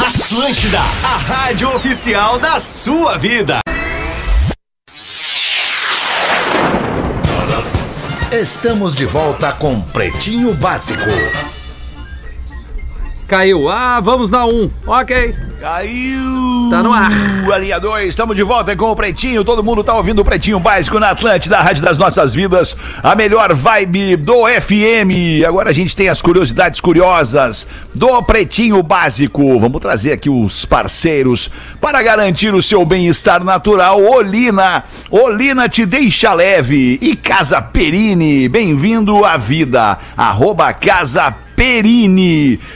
[0.00, 3.60] Atlântida, a rádio oficial da sua vida.
[8.32, 11.04] Estamos de volta com Pretinho Básico.
[13.28, 13.68] Caiu.
[13.68, 14.70] Ah, vamos na um.
[14.86, 15.36] Ok.
[15.64, 16.68] Caiu!
[16.70, 17.10] Tá no ar.
[17.50, 19.42] A linha 2, estamos de volta com o Pretinho.
[19.42, 23.14] Todo mundo tá ouvindo o Pretinho Básico na Atlântida, a Rádio das Nossas Vidas, a
[23.14, 25.42] melhor vibe do FM.
[25.48, 29.58] Agora a gente tem as curiosidades curiosas do Pretinho Básico.
[29.58, 31.50] Vamos trazer aqui os parceiros
[31.80, 34.04] para garantir o seu bem-estar natural.
[34.04, 36.98] Olina, Olina te deixa leve.
[37.00, 39.96] E Casa Perini, bem-vindo à vida.
[40.14, 41.43] Arroba Casa Perini.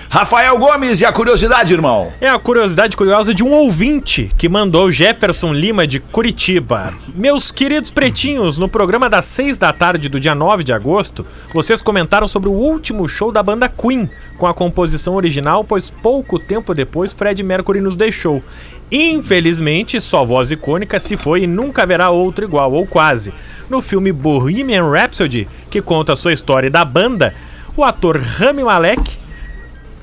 [0.09, 2.13] Rafael Gomes e a curiosidade, irmão.
[2.21, 6.95] É a curiosidade curiosa de um ouvinte que mandou Jefferson Lima de Curitiba.
[7.15, 11.83] Meus queridos pretinhos, no programa das 6 da tarde do dia 9 de agosto, vocês
[11.83, 14.09] comentaram sobre o último show da banda Queen,
[14.39, 18.43] com a composição original, pois pouco tempo depois Fred Mercury nos deixou.
[18.91, 23.35] Infelizmente, sua voz icônica se foi e nunca haverá outro igual, ou quase.
[23.69, 27.35] No filme Bohemian Rhapsody, que conta a sua história da banda,
[27.79, 29.09] o ator Rami Malek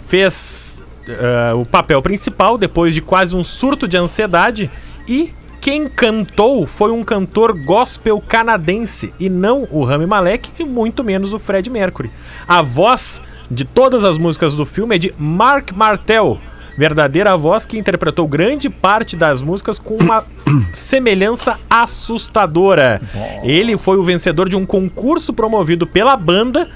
[0.08, 0.78] fez
[1.10, 4.72] ah, o papel principal depois de quase um surto de ansiedade
[5.06, 11.04] e quem cantou foi um cantor gospel canadense e não o Rami Malek e muito
[11.04, 12.10] menos o Fred Mercury.
[12.48, 13.22] A voz
[13.52, 16.40] de todas as músicas do filme é de Mark Martel,
[16.78, 20.24] verdadeira voz que interpretou grande parte das músicas com uma
[20.72, 23.02] semelhança assustadora.
[23.44, 26.70] Ele foi o vencedor de um concurso promovido pela banda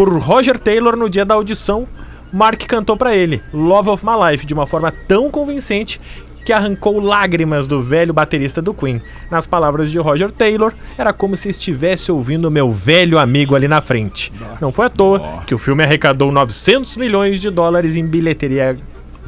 [0.00, 1.86] por Roger Taylor no dia da audição.
[2.32, 6.00] Mark cantou pra ele Love of My Life de uma forma tão convincente
[6.42, 9.02] que arrancou lágrimas do velho baterista do Queen.
[9.30, 13.82] Nas palavras de Roger Taylor, era como se estivesse ouvindo meu velho amigo ali na
[13.82, 14.32] frente.
[14.58, 18.78] Não foi à toa que o filme arrecadou 900 milhões de dólares em bilheteria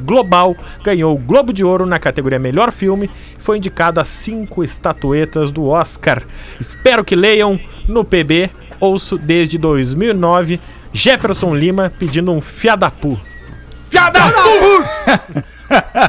[0.01, 4.63] global, ganhou o Globo de Ouro na categoria Melhor Filme e foi indicado a cinco
[4.63, 6.23] estatuetas do Oscar.
[6.59, 8.49] Espero que leiam no PB.
[8.79, 10.59] Ouço desde 2009
[10.91, 13.19] Jefferson Lima pedindo um fiadapu.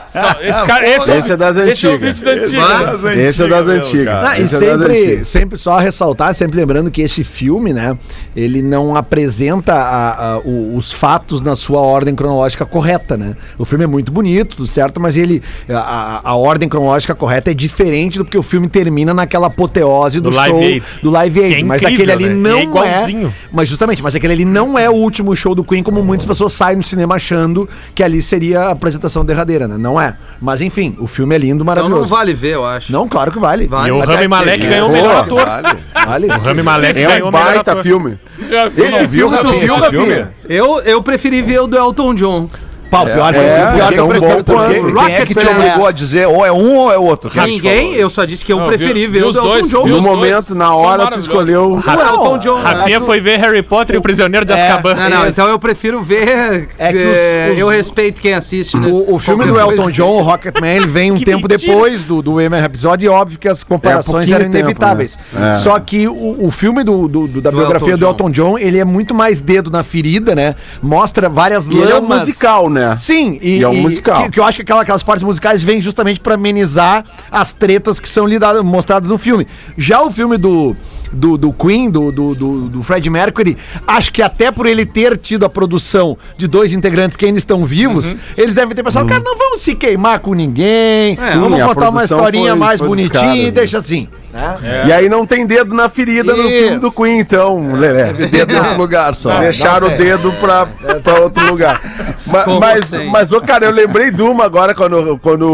[0.09, 2.21] Só- Esse, cara, esse, Esse é das esse é o antigas.
[2.21, 3.21] vídeo da antiga.
[3.21, 4.15] Esse é das antigas.
[4.25, 5.29] Ah, e é sempre, antigas.
[5.29, 7.97] sempre só ressaltar, sempre lembrando que esse filme, né,
[8.37, 13.37] ele não apresenta a- a- o- os fatos na sua ordem cronológica correta, né?
[13.59, 17.55] O filme é muito bonito, tudo certo, mas ele a, a- ordem cronológica correta é
[17.55, 20.85] diferente do que o filme termina naquela apoteose do, Do show Live Aid.
[21.03, 22.51] do Live Aid, Que é mas incrível, aquele ali né?
[22.51, 23.35] não é igualzinho.
[23.53, 26.53] mas justamente, mas aquele ali não é o último show do Queen como muitas pessoas
[26.53, 29.77] saem no cinema achando que ali seria a apresentação derradeira, né?
[29.79, 30.17] Não é.
[30.41, 32.01] Mas enfim, o filme é lindo, Então maravilhoso.
[32.03, 32.93] não vale ver, eu acho.
[32.93, 33.67] Não, claro que vale.
[33.67, 33.89] Vale.
[33.89, 35.47] E o Rami é- Malek é- ganhou o melhor ator.
[36.07, 36.27] Vale.
[36.27, 37.83] O Rami Malek É ganhou um o melhor baita ator.
[37.83, 38.19] filme.
[38.39, 40.27] Viu, Esse não viu, filme, tu Rafinha, viu, esse filme?
[40.49, 42.49] Eu, eu preferi ver o do Elton John.
[42.97, 44.75] Pau, pior que é, pior é que um eu bom porque-
[45.05, 45.89] Quem, é que te Rocket obrigou Man.
[45.89, 47.31] a dizer ou é um ou é outro?
[47.39, 47.95] É Ninguém, falou?
[48.01, 49.77] eu só disse que eu Não, preferi ver viu o os do Elton dois, John.
[49.79, 51.73] No os dois momento, na hora, tu escolheu.
[51.73, 52.63] O Elton John.
[52.63, 54.95] Rafinha foi ver Harry Potter e o Prisioneiro de Azkaban.
[54.95, 56.69] Não, não, então eu prefiro ver.
[56.79, 58.89] É eu respeito quem assiste, né?
[58.89, 59.91] O, o filme do Elton.
[59.91, 63.63] John, o Rocketman, ele vem um tempo depois do, do episódio e óbvio que as
[63.63, 65.19] comparações É, eram inevitáveis.
[65.33, 65.51] né?
[65.51, 65.53] É.
[65.55, 68.85] Só que o, o filme do, do- do- da biografia do Elton John, ele é
[68.85, 70.55] muito mais dedo na ferida, né?
[70.83, 72.21] Mostra várias E ele é um lamas.
[72.21, 72.84] musical, né?
[72.97, 74.25] Sim, e, E é um e musical.
[74.25, 77.99] Que, que eu acho que aquela- aquelas partes musicais vêm justamente pra amenizar as tretas
[78.01, 79.47] que são lidadas, mostradas no filme.
[79.77, 80.77] Já o filme do,
[81.13, 83.57] do, do Queen, do, do, do, do Fred Mercury,
[83.87, 87.65] acho que até por ele ter tido a produção de dois integrantes que ainda estão
[87.65, 88.19] vivos, Uhum.
[88.37, 92.05] eles devem ter pensado, cara, não vamos se queimar com ninguém, Sim, vamos contar uma
[92.05, 93.51] historinha foi- mais foi bonitinha e né?
[93.51, 94.09] deixa assim.
[94.35, 94.85] Né?
[94.87, 96.59] E aí não tem dedo na ferida no Isso.
[96.65, 98.13] filme do Queen, então, Lelé.
[98.13, 99.39] Dedo em outro lugar só.
[99.39, 100.67] Deixaram o dedo pra,
[101.03, 101.81] pra outro lugar.
[102.27, 103.09] Ma- Como mas, assim?
[103.09, 105.47] mas, ô, cara, eu lembrei de uma agora quando, quando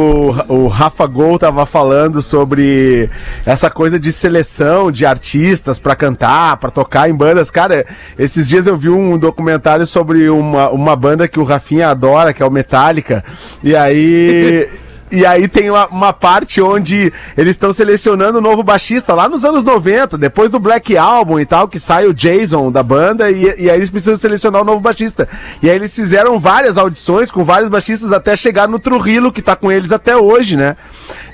[0.49, 3.11] o- o Rafa Gol tava falando sobre
[3.45, 7.51] essa coisa de seleção de artistas pra cantar, pra tocar em bandas.
[7.51, 7.85] Cara,
[8.19, 12.43] esses dias eu vi um documentário sobre uma, uma banda que o Rafinha adora, que
[12.43, 13.23] é o Metallica.
[13.63, 14.69] E aí.
[15.11, 19.45] E aí tem uma, uma parte onde eles estão selecionando o novo baixista lá nos
[19.45, 23.43] anos 90, depois do Black Album e tal, que sai o Jason da banda, e,
[23.59, 25.29] e aí eles precisam selecionar o novo baixista.
[25.63, 29.57] E aí eles fizeram várias audições com vários baixistas até chegar no Trujillo, que tá
[29.57, 30.77] com eles até hoje, né?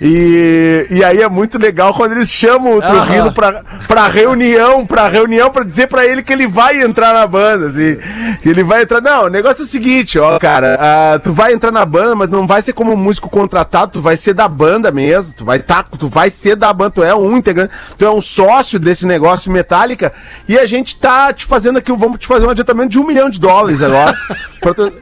[0.00, 5.08] E, e aí é muito legal quando eles chamam o Trujillo pra, pra reunião, pra
[5.08, 7.98] reunião, pra dizer pra ele que ele vai entrar na banda, assim.
[8.42, 9.00] Que ele vai entrar.
[9.00, 10.78] Não, o negócio é o seguinte, ó, cara.
[10.80, 14.00] ah, tu vai entrar na banda, mas não vai ser como um músico contratado, tu
[14.00, 15.34] vai ser da banda mesmo.
[15.34, 18.20] Tu vai, tá, tu vai ser da banda, tu é um integrante, tu é um
[18.20, 20.12] sócio desse negócio Metallica.
[20.48, 23.28] E a gente tá te fazendo aqui, vamos te fazer um adiantamento de um milhão
[23.30, 24.14] de dólares agora.
[24.66, 24.92] Tu-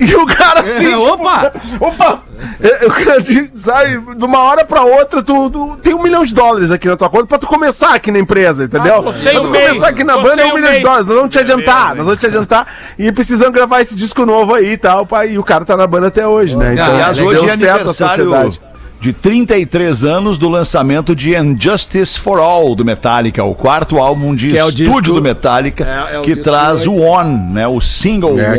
[0.00, 1.52] E o cara assim, É, tipo, opa!
[1.78, 2.22] Opa!
[2.58, 6.70] Eu, eu, sabe, de uma hora pra outra, tu, tu tem um milhão de dólares
[6.70, 8.94] aqui na tua conta pra tu começar aqui na empresa, entendeu?
[8.94, 11.38] Ah, pra tu começar aqui na banda é um milhão de dólares, nós vamos te
[11.38, 12.66] adiantar, nós vamos te adiantar.
[12.98, 15.32] E precisamos gravar esse disco novo aí e tal, pai.
[15.32, 16.70] E o cara tá na banda até hoje, né?
[16.70, 18.09] Aliás, Aliás, hoje é deu certo a aniversário.
[18.16, 18.60] Sociedade.
[19.00, 24.50] de 33 anos do lançamento de Injustice for All do Metallica, o quarto álbum de
[24.50, 27.66] Que é estúdio disco- do Metallica, É, é o que traz o On, né?
[27.66, 28.58] O single É,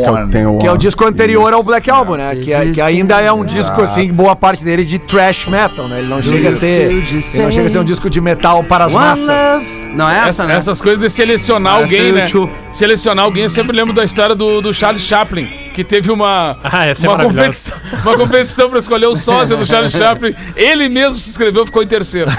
[0.60, 2.34] Que é o um- disco anterior ao Black Album, né?
[2.34, 6.00] Que, é- que ainda é um disco, assim, boa parte dele de thrash metal, né?
[6.00, 6.90] Ele não chega a ser.
[6.90, 7.00] Ele
[7.42, 9.62] não chega a ser um disco de metal para as massas.
[9.94, 10.56] Não é essa, Essa- né?
[10.56, 12.24] Essas coisas de selecionar Essa alguém, é né?
[12.72, 16.86] Selecionar alguém, eu sempre lembro da história do, do Charles Chaplin, que teve uma, Ah,
[16.86, 17.72] essa é uma, maravilhosa.
[17.72, 20.34] competição, uma competição pra escolher o sósia do Charles Chaplin.
[20.54, 22.30] Ele mesmo se inscreveu, ficou em terceiro.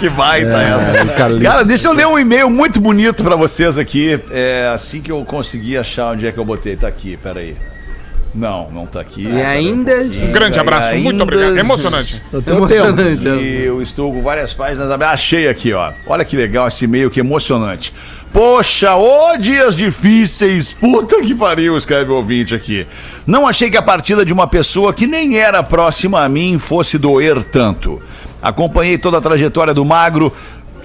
[0.00, 1.14] que baita essa.
[1.14, 1.42] Carlinhos.
[1.44, 4.18] Cara, deixa eu ler um e-mail muito bonito pra vocês aqui.
[4.30, 6.76] É assim que eu consegui achar onde é que eu botei.
[6.76, 7.56] Tá aqui, peraí.
[8.34, 9.26] Não, não tá aqui.
[9.26, 9.92] E ainda.
[10.02, 11.58] Um grande abraço, muito obrigado.
[11.58, 12.22] Emocionante.
[12.46, 13.28] Emocionante.
[13.28, 13.34] é.
[13.36, 14.90] E eu estou com várias páginas.
[14.90, 15.92] Achei aqui, ó.
[16.06, 17.92] Olha que legal esse e-mail, que emocionante.
[18.32, 20.72] Poxa, ô dias difíceis.
[20.72, 22.86] Puta que pariu, escreve o ouvinte aqui.
[23.26, 26.96] Não achei que a partida de uma pessoa que nem era próxima a mim fosse
[26.96, 28.00] doer tanto.
[28.40, 30.32] Acompanhei toda a trajetória do Magro,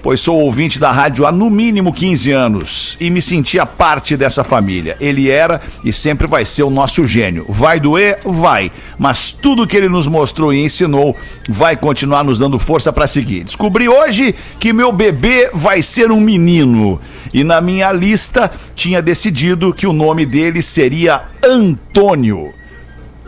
[0.06, 4.44] pois sou ouvinte da rádio há no mínimo 15 anos e me sentia parte dessa
[4.44, 4.96] família.
[5.02, 7.44] Ele era e sempre vai ser o nosso gênio.
[7.50, 8.20] Vai doer?
[8.24, 8.72] Vai.
[9.00, 11.18] Mas tudo que ele nos mostrou e ensinou
[11.50, 13.46] vai continuar nos dando força para seguir.
[13.46, 17.02] Descobri hoje que meu bebê vai ser um menino
[17.34, 22.54] e na minha lista tinha decidido que o nome dele seria Antônio.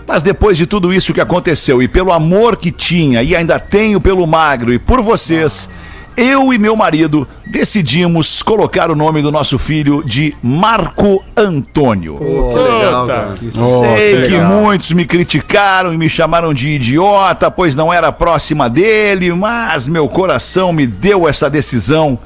[0.08, 4.00] Mas depois de tudo isso que aconteceu e pelo amor que tinha e ainda tenho
[4.00, 5.68] pelo Magro e por vocês,
[6.18, 12.16] eu e meu marido decidimos colocar o nome do nosso filho de Marco Antônio.
[12.16, 13.36] Pô, que legal, cara.
[13.38, 19.32] Sei que muitos me criticaram e me chamaram de idiota, pois não era próxima dele,
[19.32, 22.18] mas meu coração me deu essa decisão.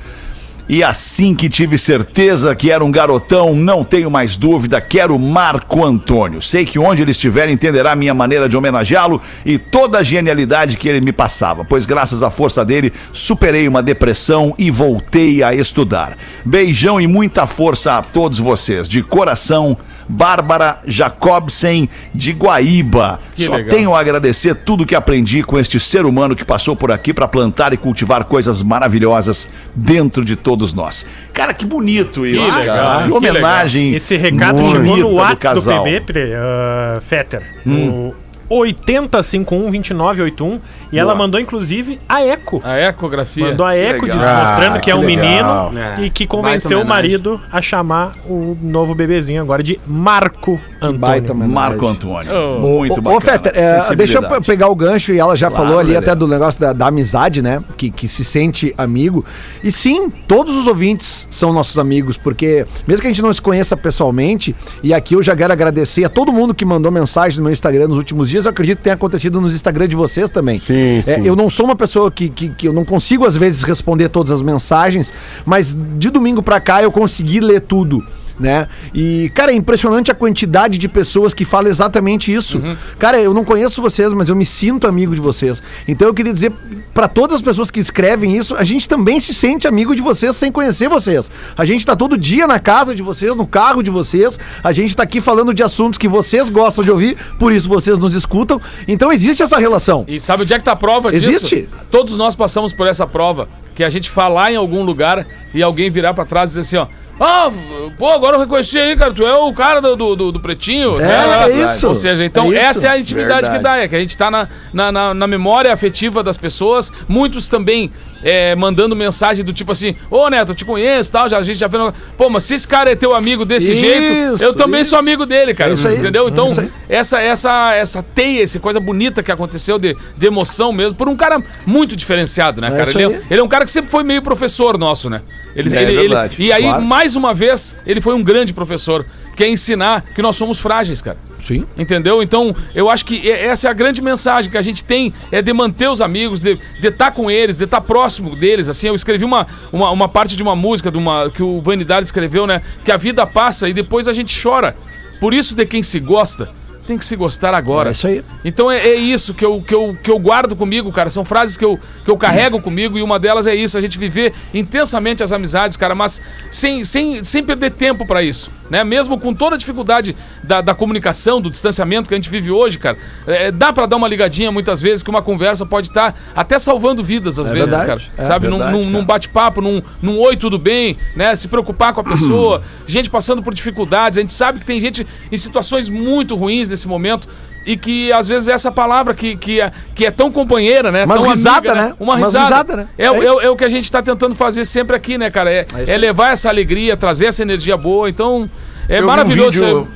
[0.72, 5.84] E assim que tive certeza que era um garotão, não tenho mais dúvida, quero Marco
[5.84, 6.42] Antônio.
[6.42, 10.88] Sei que onde ele estiver entenderá minha maneira de homenageá-lo e toda a genialidade que
[10.88, 16.18] ele me passava, pois graças à força dele superei uma depressão e voltei a estudar.
[16.46, 18.88] Beijão e muita força a todos vocês.
[18.88, 19.78] De coração,
[20.08, 23.20] Bárbara Jacobsen de Guaíba.
[23.36, 23.76] Que Só legal.
[23.76, 27.28] tenho a agradecer tudo que aprendi com este ser humano que passou por aqui para
[27.28, 31.06] plantar e cultivar coisas maravilhosas dentro de todos nós.
[31.34, 32.40] Cara, que bonito isso.
[32.44, 33.06] Que legal, cara.
[33.06, 33.94] que homenagem.
[33.94, 35.84] Esse recado chegou no do WhatsApp do, casal.
[35.84, 37.44] PB, uh, Fetter.
[37.66, 37.90] Hum.
[38.10, 38.16] O
[38.52, 40.60] 80512981.
[40.92, 42.62] E ela mandou, inclusive, a Eco.
[42.66, 43.48] A ecografia.
[43.48, 44.18] Mandou a Eco legal.
[44.18, 45.72] diz- mostrando Ah, que é que um legal.
[45.72, 45.94] menino É.
[46.06, 47.04] e que Baita convenceu o homenagem.
[47.12, 51.36] marido a chamar o novo bebezinho agora de Marco Antônio.
[51.48, 52.30] Marco Antônio.
[52.34, 52.60] Oh.
[52.60, 53.18] Muito Ô, bacana.
[53.18, 56.14] ô Fetter, é, deixa eu pegar o gancho e ela já Claro, falou ali até
[56.14, 57.64] do negócio da, da amizade, né?
[57.78, 59.24] Que, que se sente amigo.
[59.64, 63.42] E sim, todos os ouvintes são nossos amigos, porque mesmo que a gente não se
[63.42, 67.44] conheça pessoalmente, e aqui eu já quero agradecer a todo mundo que mandou mensagem no
[67.46, 70.58] meu Instagram nos últimos dias, eu acredito que tenha acontecido nos Instagram de vocês também.
[70.58, 71.26] Sim, É, sim.
[71.26, 74.32] eu não sou uma pessoa que, que, que eu não consigo às vezes responder todas
[74.32, 75.14] as mensagens,
[75.46, 78.04] mas de domingo pra cá eu consegui ler tudo.
[78.42, 78.68] Né?
[78.92, 82.60] E, cara, é impressionante a quantidade de pessoas que falam exatamente isso.
[82.98, 85.62] Cara, eu não conheço vocês, mas eu me sinto amigo de vocês.
[85.88, 86.52] Então eu queria dizer
[86.92, 90.36] pra todas as pessoas que escrevem isso, a gente também se sente amigo de vocês
[90.36, 91.30] sem conhecer vocês.
[91.56, 94.40] A gente tá todo dia na casa de vocês, no carro de vocês.
[94.64, 98.00] A gente tá aqui falando de assuntos que vocês gostam de ouvir, por isso vocês
[98.00, 98.60] nos escutam.
[98.88, 100.04] Então existe essa relação.
[100.08, 101.30] E sabe onde é que tá a prova disso?
[101.30, 101.70] Existe?
[101.92, 103.48] Todos nós passamos por essa prova.
[103.74, 106.78] Que a gente falar em algum lugar e alguém virar pra trás e dizer assim,
[106.78, 106.88] ó.
[107.24, 107.52] Ah,
[108.00, 109.14] pô, agora eu reconheci aí, cara.
[109.14, 111.00] Tu é o cara do, do, do- pretinho.
[111.00, 111.50] É, né?
[111.52, 111.88] é isso.
[111.88, 113.58] Ou seja, então É essa é a intimidade Verdade.
[113.60, 113.78] que dá.
[113.78, 116.92] É que a gente tá na, na, na- na memória afetiva das pessoas.
[117.08, 117.92] Muitos também
[118.24, 121.30] é, mandando mensagem do tipo assim: Ô Neto, eu te conheço e tal.
[121.30, 121.94] Já, a gente já vendo.
[122.18, 125.08] Pô, mas se esse cara é teu amigo desse Isso, jeito, eu também sou isso.
[125.08, 125.72] amigo dele, cara.
[125.72, 125.98] É isso aí.
[125.98, 126.28] Entendeu?
[126.30, 126.72] Então, Isso aí.
[126.90, 131.16] essa, essa, essa teia, essa coisa bonita que aconteceu de, de emoção mesmo, por um
[131.16, 132.90] cara muito diferenciado, né, É cara?
[132.92, 135.22] Ele é, ele é um cara que sempre foi meio professor nosso, né?
[135.56, 136.82] Ele, É ele- ele- verdade, e aí, claro.
[136.82, 139.06] mais uma vez, ele foi um grande professor,
[139.36, 141.18] que é ensinar que nós somos frágeis, cara.
[141.44, 141.66] Sim.
[141.78, 142.22] Entendeu?
[142.22, 145.42] Então, eu acho que e- essa é a grande mensagem que a gente tem, é
[145.42, 148.70] de manter os amigos, de estar com eles, de estar próximo deles.
[148.70, 152.06] Assim, eu escrevi uma, uma, uma parte de uma música de uma, que o Vanidade
[152.06, 152.62] escreveu, né?
[152.84, 154.76] Que a vida passa e depois a gente chora.
[155.20, 156.50] Por isso, de quem se gosta,
[156.88, 157.90] tem que se gostar agora.
[157.90, 158.24] É isso aí.
[158.44, 161.10] Então é, é isso que eu, que, eu, que eu guardo comigo, cara.
[161.10, 163.98] São frases que eu, que eu carrego comigo e uma delas é isso: a gente
[163.98, 168.84] viver intensamente as amizades, cara, mas sem, sem, sem perder tempo pra isso, né?
[168.84, 172.78] Mesmo com toda a dificuldade da, da comunicação, do distanciamento que a gente vive hoje,
[172.80, 176.58] cara, é, dá pra dar uma ligadinha muitas vezes que uma conversa pode estar até
[176.60, 178.02] salvando vidas às É vezes, verdade, cara.
[178.18, 178.48] é Sabe?
[178.48, 181.36] Num- verdade, num, num bate-papo, num, num oi, tudo bem, né?
[181.36, 184.18] Se preocupar com a pessoa, gente passando por dificuldades.
[184.18, 187.28] A gente sabe que tem gente em situações muito ruins nesse momento
[187.66, 191.06] e que às vezes essa palavra que, que, é, que é tão companheira, né?
[191.06, 191.94] Uma tão risada, né?
[192.00, 192.46] Uma Uma risada.
[192.48, 192.88] risada, né?
[192.98, 195.30] É, É o- é, é o que a gente tá tentando fazer sempre aqui, né,
[195.30, 195.52] cara?
[195.52, 198.10] É, é levar essa alegria, trazer essa energia boa.
[198.10, 198.50] Então,
[198.90, 199.60] é Eu vi um maravilhoso.
[199.64, 199.88] vídeo-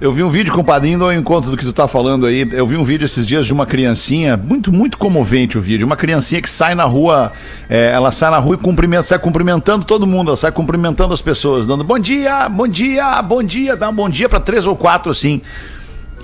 [0.00, 2.46] Eu vi um vídeo, compadrinho, ao encontro do que tu tá falando aí.
[2.52, 5.86] Eu vi um vídeo esses dias de uma criancinha, muito, muito comovente o vídeo.
[5.86, 7.30] Uma criancinha que sai na rua,
[7.70, 11.22] é, ela sai na rua e cumprimenta, sai cumprimentando todo mundo, ela sai cumprimentando as
[11.22, 14.74] pessoas, dando bom dia, bom dia, bom dia, dá um bom dia pra três ou
[14.76, 15.40] quatro assim.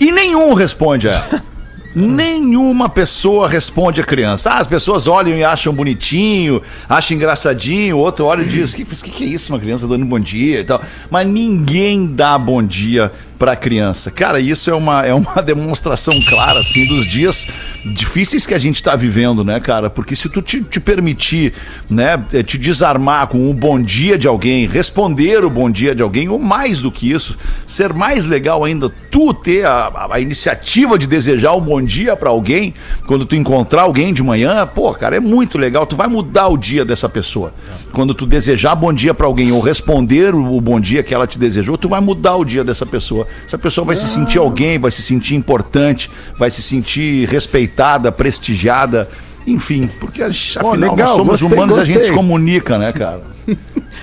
[0.00, 1.42] E nenhum responde a ela.
[1.92, 4.50] Nenhuma pessoa responde a criança.
[4.50, 8.76] Ah, as pessoas olham e acham bonitinho, acham engraçadinho, o outro olha e diz: O
[8.76, 10.80] que, que, que é isso, uma criança dando bom dia e tal.
[11.10, 13.10] Mas ninguém dá bom dia
[13.40, 14.10] pra criança.
[14.10, 17.46] Cara, isso é uma, é uma demonstração clara, assim, dos dias
[17.86, 19.88] difíceis que a gente tá vivendo, né, cara?
[19.88, 21.54] Porque se tu te, te permitir,
[21.88, 26.02] né, eh, te desarmar com um bom dia de alguém, responder o bom dia de
[26.02, 30.20] alguém, ou mais do que isso, ser mais legal ainda, tu ter a, a- a
[30.20, 32.74] iniciativa de desejar um bom dia pra alguém,
[33.06, 35.86] quando tu encontrar alguém de manhã, pô, cara, é muito legal.
[35.86, 37.54] Tu vai mudar o dia dessa pessoa.
[37.92, 41.38] Quando tu desejar bom dia pra alguém ou responder o bom dia que ela te
[41.38, 43.26] desejou, tu vai mudar o dia dessa pessoa.
[43.46, 49.08] Essa pessoa vai se sentir alguém, vai se sentir importante, vai se sentir respeitada, prestigiada.
[49.46, 52.16] Enfim, porque afinal legal, nós somos gostei, humanos e a gente se gostei.
[52.16, 53.22] comunica, né, cara?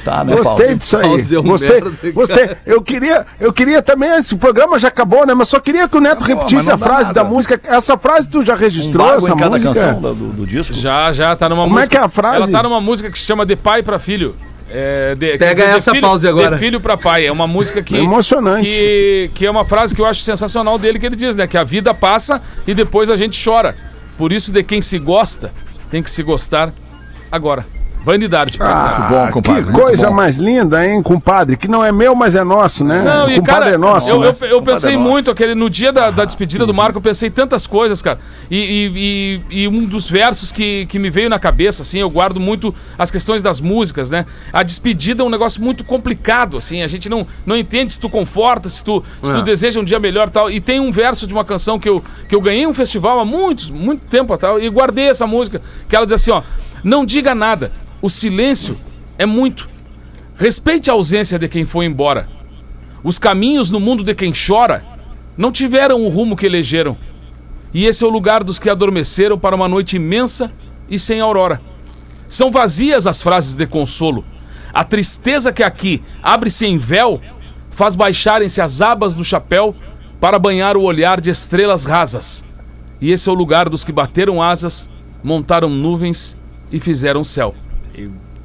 [0.03, 0.75] Tá, né, Gostei Paulo?
[0.77, 1.03] disso aí.
[1.03, 2.11] Paulo é um Gostei, merda, cara.
[2.13, 2.49] gostei.
[2.65, 5.33] Eu queria, eu queria também, esse programa já acabou, né?
[5.33, 7.13] Mas só queria que o Neto Acabou, repetisse mas a frase nada.
[7.13, 7.59] da música.
[7.63, 9.73] Essa frase tu já Um registrou, bago essa em cada música?
[9.73, 10.73] canção do, do- disco.
[10.73, 11.95] Já, já, tá numa Como é música.
[11.97, 12.37] que é a frase?
[12.43, 14.35] Ela tá numa música que se chama De Pai pra Filho.
[14.69, 16.55] É, de- Pega de essa filho, pause agora.
[16.57, 17.25] De filho pra pai.
[17.25, 17.95] É uma música que.
[17.95, 18.65] É emocionante.
[18.69, 21.47] Que, que é uma frase que eu acho sensacional dele, que ele diz, né?
[21.47, 23.75] Que a vida passa e depois a gente chora.
[24.17, 25.53] Por isso, de quem se gosta,
[25.89, 26.73] tem que se gostar
[27.31, 27.65] agora.
[28.07, 28.57] Vanidade.
[28.61, 30.13] Ah, bom, compadre, Que muito coisa bom.
[30.13, 31.57] mais linda, hein, compadre?
[31.57, 33.01] Que não é meu, mas é nosso, né?
[33.03, 34.09] Não, o e compadre cara, é nosso.
[34.09, 34.33] eu, né?
[34.39, 37.29] eu, eu pensei é muito aquele no dia da, da despedida do Marco, eu pensei
[37.29, 38.17] tantas coisas, cara.
[38.49, 42.09] E, e- e- e um dos versos que, que me veio na cabeça, assim, eu
[42.09, 44.25] guardo muito as questões das músicas, né?
[44.53, 48.09] A despedida é um negócio muito complicado, assim, a gente não, não entende se tu
[48.09, 50.49] conforta, se tu, se tu deseja um dia melhor e tal.
[50.49, 53.25] E tem um verso de uma canção que eu, que eu ganhei um festival há
[53.25, 56.41] muito, muito tempo atrás e guardei essa música, que ela diz assim, ó,
[56.83, 58.77] não diga nada, o silêncio
[59.17, 59.69] é muito.
[60.35, 62.29] Respeite a ausência de quem foi embora.
[63.03, 64.83] Os caminhos no mundo de quem chora
[65.37, 66.97] não tiveram o rumo que elegeram.
[67.73, 70.51] E esse é o lugar dos que adormeceram para uma noite imensa
[70.89, 71.61] e sem aurora.
[72.27, 74.23] São vazias as frases de consolo.
[74.73, 77.21] A tristeza que aqui abre-se em véu
[77.71, 79.75] faz baixarem-se as abas do chapéu
[80.19, 82.45] para banhar o olhar de estrelas rasas.
[82.99, 84.89] E esse é o lugar dos que bateram asas,
[85.23, 86.37] montaram nuvens
[86.71, 87.53] e fizeram céu.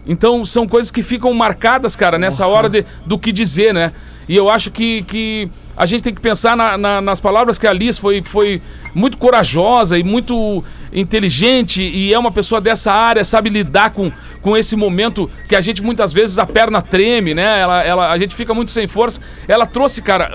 [0.07, 3.93] Então são coisas que ficam marcadas, cara, nessa hora de, do que dizer, né?
[4.29, 7.67] E eu acho que, que a gente tem que pensar na- na- nas palavras que
[7.67, 8.61] a Liz foi, foi
[8.95, 14.57] muito corajosa e muito inteligente e é uma pessoa dessa área, sabe lidar com, com
[14.57, 17.61] esse momento que a gente muitas vezes a perna treme, né?
[17.61, 19.21] Ela, ela, a gente fica muito sem força.
[19.49, 20.33] Ela trouxe, cara,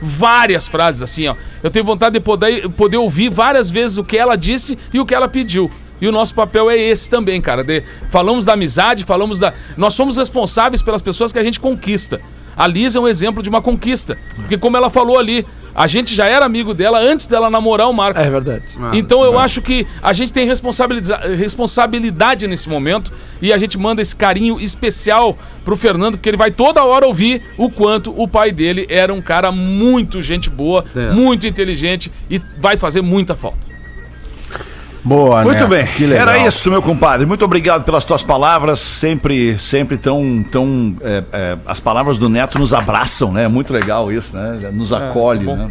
[0.00, 1.34] várias frases assim, ó.
[1.62, 5.06] Eu tenho vontade de poder, poder ouvir várias vezes o que ela disse e o
[5.06, 5.70] que ela pediu.
[6.00, 7.62] E o nosso papel é esse também, cara.
[7.64, 9.52] de- falamos da amizade, falamos da.
[9.76, 12.20] Nós somos responsáveis pelas pessoas que a gente conquista.
[12.56, 14.18] A Liz é um exemplo de uma conquista.
[14.34, 17.92] Porque, como ela falou ali, a gente já era amigo dela antes dela namorar o
[17.92, 18.18] Marco.
[18.18, 18.64] É verdade.
[18.94, 24.02] Então eu acho que a gente tem responsabiliza- responsabilidade nesse momento e a gente manda
[24.02, 28.50] esse carinho especial pro Fernando, porque ele vai toda hora ouvir o quanto o pai
[28.50, 31.12] dele era um cara muito gente boa, É.
[31.12, 33.67] muito inteligente e vai fazer muita falta.
[35.08, 36.28] Boa, Muito Neto, bem, que legal.
[36.28, 37.24] era isso, meu compadre.
[37.24, 42.58] Muito obrigado pelas tuas palavras, sempre, sempre tão, tão é, é, as palavras do Neto
[42.58, 43.44] nos abraçam, né?
[43.44, 44.70] É muito legal isso, né?
[44.70, 45.56] Nos acolhe, bom.
[45.56, 45.70] né?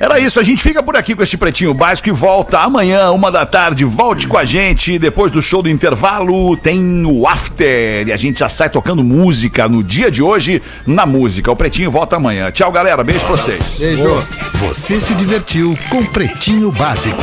[0.00, 3.30] Era isso, a gente fica por aqui com este pretinho básico e volta amanhã, uma
[3.30, 3.84] da tarde.
[3.84, 4.98] Volte com a gente.
[4.98, 8.08] Depois do show do intervalo, tem o after.
[8.08, 11.52] E a gente já sai tocando música no dia de hoje na música.
[11.52, 12.50] O pretinho volta amanhã.
[12.50, 13.04] Tchau, galera.
[13.04, 13.78] Beijo pra vocês.
[13.78, 14.26] Beijo.
[14.54, 17.22] Você se divertiu com Pretinho Básico.